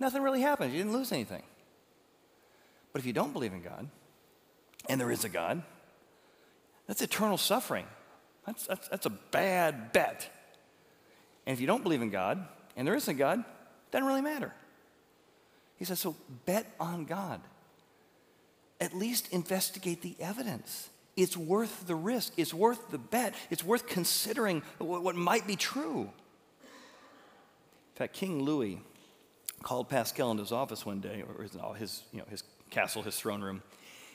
nothing 0.01 0.23
really 0.23 0.41
happens. 0.41 0.73
You 0.73 0.79
didn't 0.79 0.93
lose 0.93 1.13
anything. 1.13 1.43
But 2.93 3.01
if 3.01 3.07
you 3.07 3.13
don't 3.13 3.33
believe 3.33 3.53
in 3.53 3.63
God 3.63 3.89
and 4.89 5.01
there 5.01 5.11
is 5.11 5.25
a 5.25 5.29
God, 5.29 5.63
that's 6.87 7.03
eternal 7.03 7.39
suffering. 7.39 7.87
That's, 8.47 8.67
that's, 8.67 8.89
that's 8.89 9.07
a 9.07 9.11
bad 9.11 9.93
bet. 9.93 10.29
And 11.47 11.53
if 11.53 11.61
you 11.61 11.67
don't 11.67 11.83
believe 11.83 12.03
in 12.03 12.11
God 12.11 12.47
and 12.77 12.87
there 12.87 12.95
isn't 12.95 13.15
a 13.15 13.17
God, 13.17 13.45
doesn't 13.91 14.07
really 14.07 14.23
matter. 14.23 14.53
He 15.77 15.85
says, 15.85 16.01
so 16.01 16.17
bet 16.47 16.67
on 16.79 17.05
God. 17.05 17.41
At 18.81 18.95
least 18.95 19.33
investigate 19.33 20.03
the 20.03 20.17
evidence. 20.21 20.89
It's 21.17 21.37
worth 21.37 21.87
the 21.87 21.95
risk. 21.95 22.33
It's 22.37 22.55
worth 22.55 22.91
the 22.91 22.99
bet. 22.99 23.35
It's 23.51 23.65
worth 23.65 23.87
considering 23.87 24.63
what, 24.79 25.03
what 25.03 25.17
might 25.17 25.47
be 25.47 25.57
true. 25.57 26.11
In 28.01 28.07
fact, 28.07 28.17
King 28.17 28.43
Louis 28.45 28.81
called 29.63 29.91
Pascal 29.91 30.31
into 30.31 30.43
his 30.43 30.53
office 30.53 30.87
one 30.87 31.01
day, 31.01 31.23
or 31.23 31.43
his, 31.43 31.55
his, 31.77 32.03
you 32.15 32.21
know, 32.21 32.25
his 32.31 32.43
castle, 32.71 33.03
his 33.03 33.15
throne 33.15 33.43
room, 33.43 33.63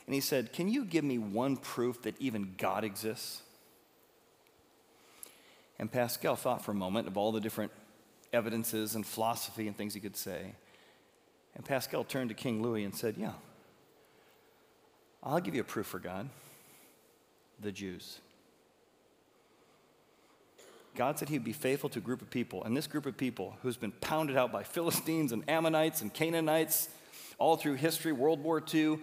and 0.08 0.16
he 0.16 0.22
said, 0.22 0.52
Can 0.54 0.70
you 0.70 0.84
give 0.84 1.04
me 1.04 1.20
one 1.20 1.56
proof 1.56 2.02
that 2.02 2.20
even 2.20 2.56
God 2.58 2.84
exists? 2.84 3.44
And 5.78 5.92
Pascal 5.92 6.36
thought 6.36 6.66
for 6.66 6.72
a 6.72 6.74
moment 6.74 7.08
of 7.08 7.16
all 7.16 7.32
the 7.32 7.40
different 7.40 7.72
evidences 8.34 8.96
and 8.96 9.06
philosophy 9.06 9.68
and 9.68 9.78
things 9.78 9.94
he 9.94 10.00
could 10.00 10.18
say. 10.18 10.56
And 11.54 11.64
Pascal 11.64 12.04
turned 12.04 12.30
to 12.30 12.36
King 12.36 12.64
Louis 12.64 12.86
and 12.86 12.96
said, 12.96 13.14
Yeah, 13.20 13.34
I'll 15.22 15.40
give 15.40 15.54
you 15.54 15.62
a 15.62 15.64
proof 15.64 15.86
for 15.86 16.00
God 16.00 16.28
the 17.62 17.72
Jews. 17.72 18.20
God 20.96 21.20
said 21.20 21.30
he'd 21.30 21.44
be 21.44 21.54
faithful 21.54 21.90
to 21.90 22.00
a 22.00 22.02
group 22.02 22.22
of 22.22 22.30
people, 22.30 22.64
and 22.64 22.76
this 22.76 22.88
group 22.88 23.06
of 23.06 23.18
people 23.18 23.58
who's 23.62 23.78
been 23.78 23.92
pounded 23.92 24.38
out 24.38 24.52
by 24.52 24.64
Philistines 24.76 25.32
and 25.32 25.44
Ammonites 25.50 26.02
and 26.02 26.14
Canaanites 26.14 26.90
all 27.38 27.58
through 27.58 27.76
history, 27.76 28.12
World 28.12 28.42
War 28.42 28.64
II. 28.74 29.00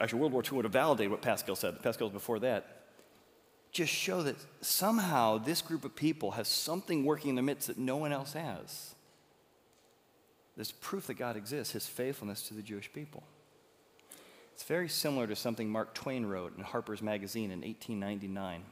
Actually, 0.00 0.20
World 0.20 0.32
War 0.32 0.42
II 0.44 0.56
would 0.56 0.64
have 0.64 0.72
validated 0.72 1.10
what 1.10 1.22
Pascal 1.22 1.56
said. 1.56 1.82
Pascal 1.82 2.08
was 2.08 2.12
before 2.12 2.38
that 2.40 2.78
just 3.72 3.92
show 3.92 4.22
that 4.22 4.36
somehow 4.60 5.38
this 5.38 5.62
group 5.62 5.84
of 5.84 5.94
people 5.94 6.32
has 6.32 6.48
something 6.48 7.04
working 7.04 7.30
in 7.30 7.36
the 7.36 7.42
midst 7.42 7.68
that 7.68 7.78
no 7.78 7.96
one 7.96 8.12
else 8.12 8.32
has. 8.32 8.94
There's 10.56 10.72
proof 10.72 11.06
that 11.06 11.14
God 11.14 11.36
exists, 11.36 11.72
his 11.72 11.86
faithfulness 11.86 12.42
to 12.48 12.54
the 12.54 12.62
Jewish 12.62 12.92
people. 12.92 13.22
It's 14.54 14.64
very 14.64 14.88
similar 14.88 15.26
to 15.28 15.36
something 15.36 15.70
Mark 15.70 15.94
Twain 15.94 16.26
wrote 16.26 16.56
in 16.56 16.64
Harper's 16.64 17.02
Magazine 17.02 17.52
in 17.52 17.60
1899. 17.60 18.64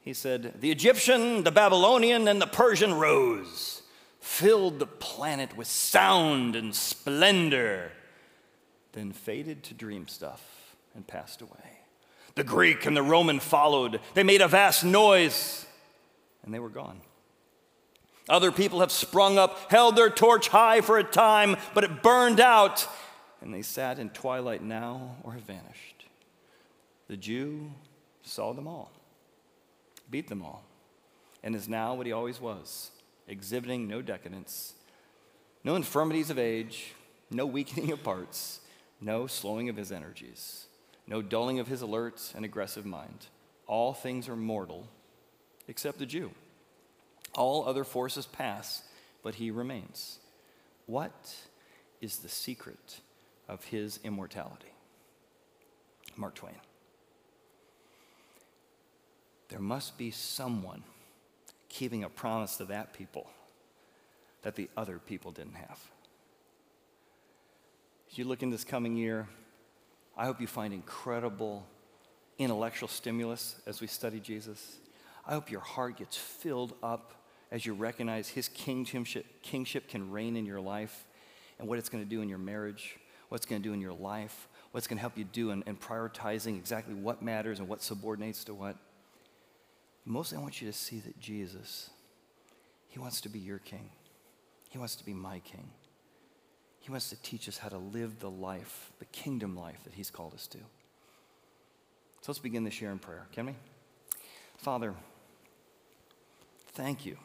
He 0.00 0.12
said, 0.14 0.60
The 0.60 0.70
Egyptian, 0.70 1.44
the 1.44 1.50
Babylonian, 1.50 2.28
and 2.28 2.40
the 2.40 2.46
Persian 2.46 2.94
rose, 2.94 3.82
filled 4.20 4.78
the 4.78 4.86
planet 4.86 5.56
with 5.56 5.66
sound 5.66 6.56
and 6.56 6.74
splendor, 6.74 7.92
then 8.92 9.12
faded 9.12 9.62
to 9.64 9.74
dream 9.74 10.08
stuff 10.08 10.76
and 10.94 11.06
passed 11.06 11.42
away. 11.42 11.78
The 12.34 12.44
Greek 12.44 12.86
and 12.86 12.96
the 12.96 13.02
Roman 13.02 13.40
followed. 13.40 14.00
They 14.14 14.22
made 14.22 14.40
a 14.40 14.48
vast 14.48 14.84
noise, 14.84 15.66
and 16.44 16.54
they 16.54 16.60
were 16.60 16.68
gone. 16.68 17.00
Other 18.28 18.52
people 18.52 18.80
have 18.80 18.92
sprung 18.92 19.38
up, 19.38 19.70
held 19.70 19.96
their 19.96 20.10
torch 20.10 20.48
high 20.48 20.82
for 20.82 20.98
a 20.98 21.04
time, 21.04 21.56
but 21.74 21.84
it 21.84 22.02
burned 22.02 22.40
out, 22.40 22.86
and 23.40 23.52
they 23.52 23.62
sat 23.62 23.98
in 23.98 24.10
twilight 24.10 24.62
now 24.62 25.16
or 25.22 25.32
have 25.32 25.42
vanished. 25.42 26.04
The 27.08 27.16
Jew 27.16 27.70
saw 28.22 28.52
them 28.52 28.68
all, 28.68 28.92
beat 30.10 30.28
them 30.28 30.42
all, 30.42 30.64
and 31.42 31.54
is 31.54 31.68
now 31.68 31.94
what 31.94 32.06
he 32.06 32.12
always 32.12 32.40
was, 32.40 32.90
exhibiting 33.26 33.88
no 33.88 34.02
decadence, 34.02 34.74
no 35.64 35.76
infirmities 35.76 36.30
of 36.30 36.38
age, 36.38 36.94
no 37.30 37.46
weakening 37.46 37.92
of 37.92 38.02
parts, 38.02 38.60
no 39.00 39.26
slowing 39.26 39.68
of 39.68 39.76
his 39.76 39.92
energies 39.92 40.68
no 41.08 41.22
dulling 41.22 41.58
of 41.58 41.66
his 41.66 41.80
alert 41.82 42.32
and 42.36 42.44
aggressive 42.44 42.84
mind. 42.84 43.26
All 43.66 43.94
things 43.94 44.28
are 44.28 44.36
mortal 44.36 44.86
except 45.66 45.98
the 45.98 46.06
Jew. 46.06 46.30
All 47.34 47.66
other 47.66 47.84
forces 47.84 48.26
pass, 48.26 48.82
but 49.22 49.36
he 49.36 49.50
remains. 49.50 50.18
What 50.86 51.34
is 52.00 52.18
the 52.18 52.28
secret 52.28 53.00
of 53.48 53.64
his 53.64 54.00
immortality? 54.04 54.72
Mark 56.16 56.34
Twain. 56.34 56.54
There 59.48 59.60
must 59.60 59.96
be 59.96 60.10
someone 60.10 60.82
keeping 61.68 62.04
a 62.04 62.08
promise 62.08 62.56
to 62.56 62.64
that 62.66 62.92
people 62.92 63.28
that 64.42 64.54
the 64.54 64.68
other 64.76 64.98
people 64.98 65.32
didn't 65.32 65.54
have. 65.54 65.80
As 68.10 68.18
you 68.18 68.24
look 68.24 68.42
in 68.42 68.50
this 68.50 68.64
coming 68.64 68.96
year, 68.96 69.26
I 70.16 70.24
hope 70.24 70.40
you 70.40 70.46
find 70.46 70.72
incredible 70.72 71.66
intellectual 72.38 72.88
stimulus 72.88 73.56
as 73.66 73.80
we 73.80 73.86
study 73.86 74.20
Jesus. 74.20 74.76
I 75.26 75.32
hope 75.32 75.50
your 75.50 75.60
heart 75.60 75.96
gets 75.98 76.16
filled 76.16 76.74
up 76.82 77.14
as 77.50 77.66
you 77.66 77.74
recognize 77.74 78.28
his 78.28 78.48
kingship, 78.48 79.26
kingship 79.42 79.88
can 79.88 80.10
reign 80.10 80.36
in 80.36 80.46
your 80.46 80.60
life 80.60 81.06
and 81.58 81.68
what 81.68 81.78
it's 81.78 81.88
going 81.88 82.04
to 82.04 82.08
do 82.08 82.22
in 82.22 82.28
your 82.28 82.38
marriage, 82.38 82.96
what 83.28 83.36
it's 83.36 83.46
going 83.46 83.60
to 83.60 83.68
do 83.68 83.72
in 83.74 83.80
your 83.80 83.92
life, 83.92 84.48
what 84.70 84.78
it's 84.78 84.86
going 84.86 84.98
to 84.98 85.00
help 85.00 85.18
you 85.18 85.24
do 85.24 85.50
in, 85.50 85.62
in 85.66 85.76
prioritizing 85.76 86.56
exactly 86.56 86.94
what 86.94 87.22
matters 87.22 87.58
and 87.58 87.68
what 87.68 87.82
subordinates 87.82 88.44
to 88.44 88.54
what. 88.54 88.76
Mostly, 90.10 90.38
I 90.38 90.40
want 90.40 90.62
you 90.62 90.66
to 90.66 90.76
see 90.76 91.00
that 91.00 91.20
Jesus, 91.20 91.90
he 92.88 92.98
wants 92.98 93.20
to 93.20 93.28
be 93.28 93.38
your 93.38 93.58
king, 93.58 93.90
he 94.70 94.78
wants 94.78 94.96
to 94.96 95.04
be 95.04 95.14
my 95.14 95.40
king. 95.40 95.70
He 96.80 96.90
wants 96.90 97.10
to 97.10 97.20
teach 97.20 97.50
us 97.50 97.58
how 97.58 97.68
to 97.68 97.76
live 97.76 98.18
the 98.18 98.30
life, 98.30 98.92
the 98.98 99.04
kingdom 99.06 99.54
life 99.54 99.84
that 99.84 99.92
He's 99.92 100.10
called 100.10 100.32
us 100.32 100.46
to. 100.46 100.58
So 102.22 102.32
let's 102.32 102.38
begin 102.38 102.64
this 102.64 102.80
year 102.80 102.90
in 102.90 102.98
prayer, 102.98 103.26
can 103.32 103.44
we? 103.44 103.54
Father, 104.56 104.94
thank 106.72 107.04
you 107.04 107.18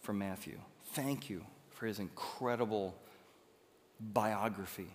for 0.00 0.12
Matthew. 0.12 0.58
Thank 0.94 1.30
you 1.30 1.44
for 1.70 1.86
his 1.86 2.00
incredible 2.00 2.96
biography, 4.00 4.90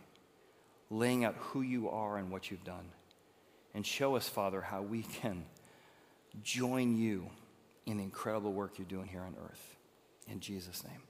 laying 0.89 1.23
out 1.23 1.35
who 1.37 1.61
you 1.61 1.89
are 1.89 2.17
and 2.17 2.29
what 2.29 2.51
you've 2.51 2.65
done. 2.65 2.89
And 3.73 3.85
show 3.85 4.17
us, 4.17 4.27
Father, 4.27 4.59
how 4.59 4.81
we 4.81 5.03
can 5.03 5.45
join 6.41 6.95
you 6.95 7.29
in 7.85 7.97
the 7.97 8.03
incredible 8.03 8.53
work 8.53 8.77
you're 8.77 8.87
doing 8.87 9.07
here 9.07 9.21
on 9.21 9.35
earth. 9.43 9.75
In 10.27 10.39
Jesus' 10.39 10.83
name, 10.83 11.01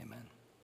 amen. 0.00 0.22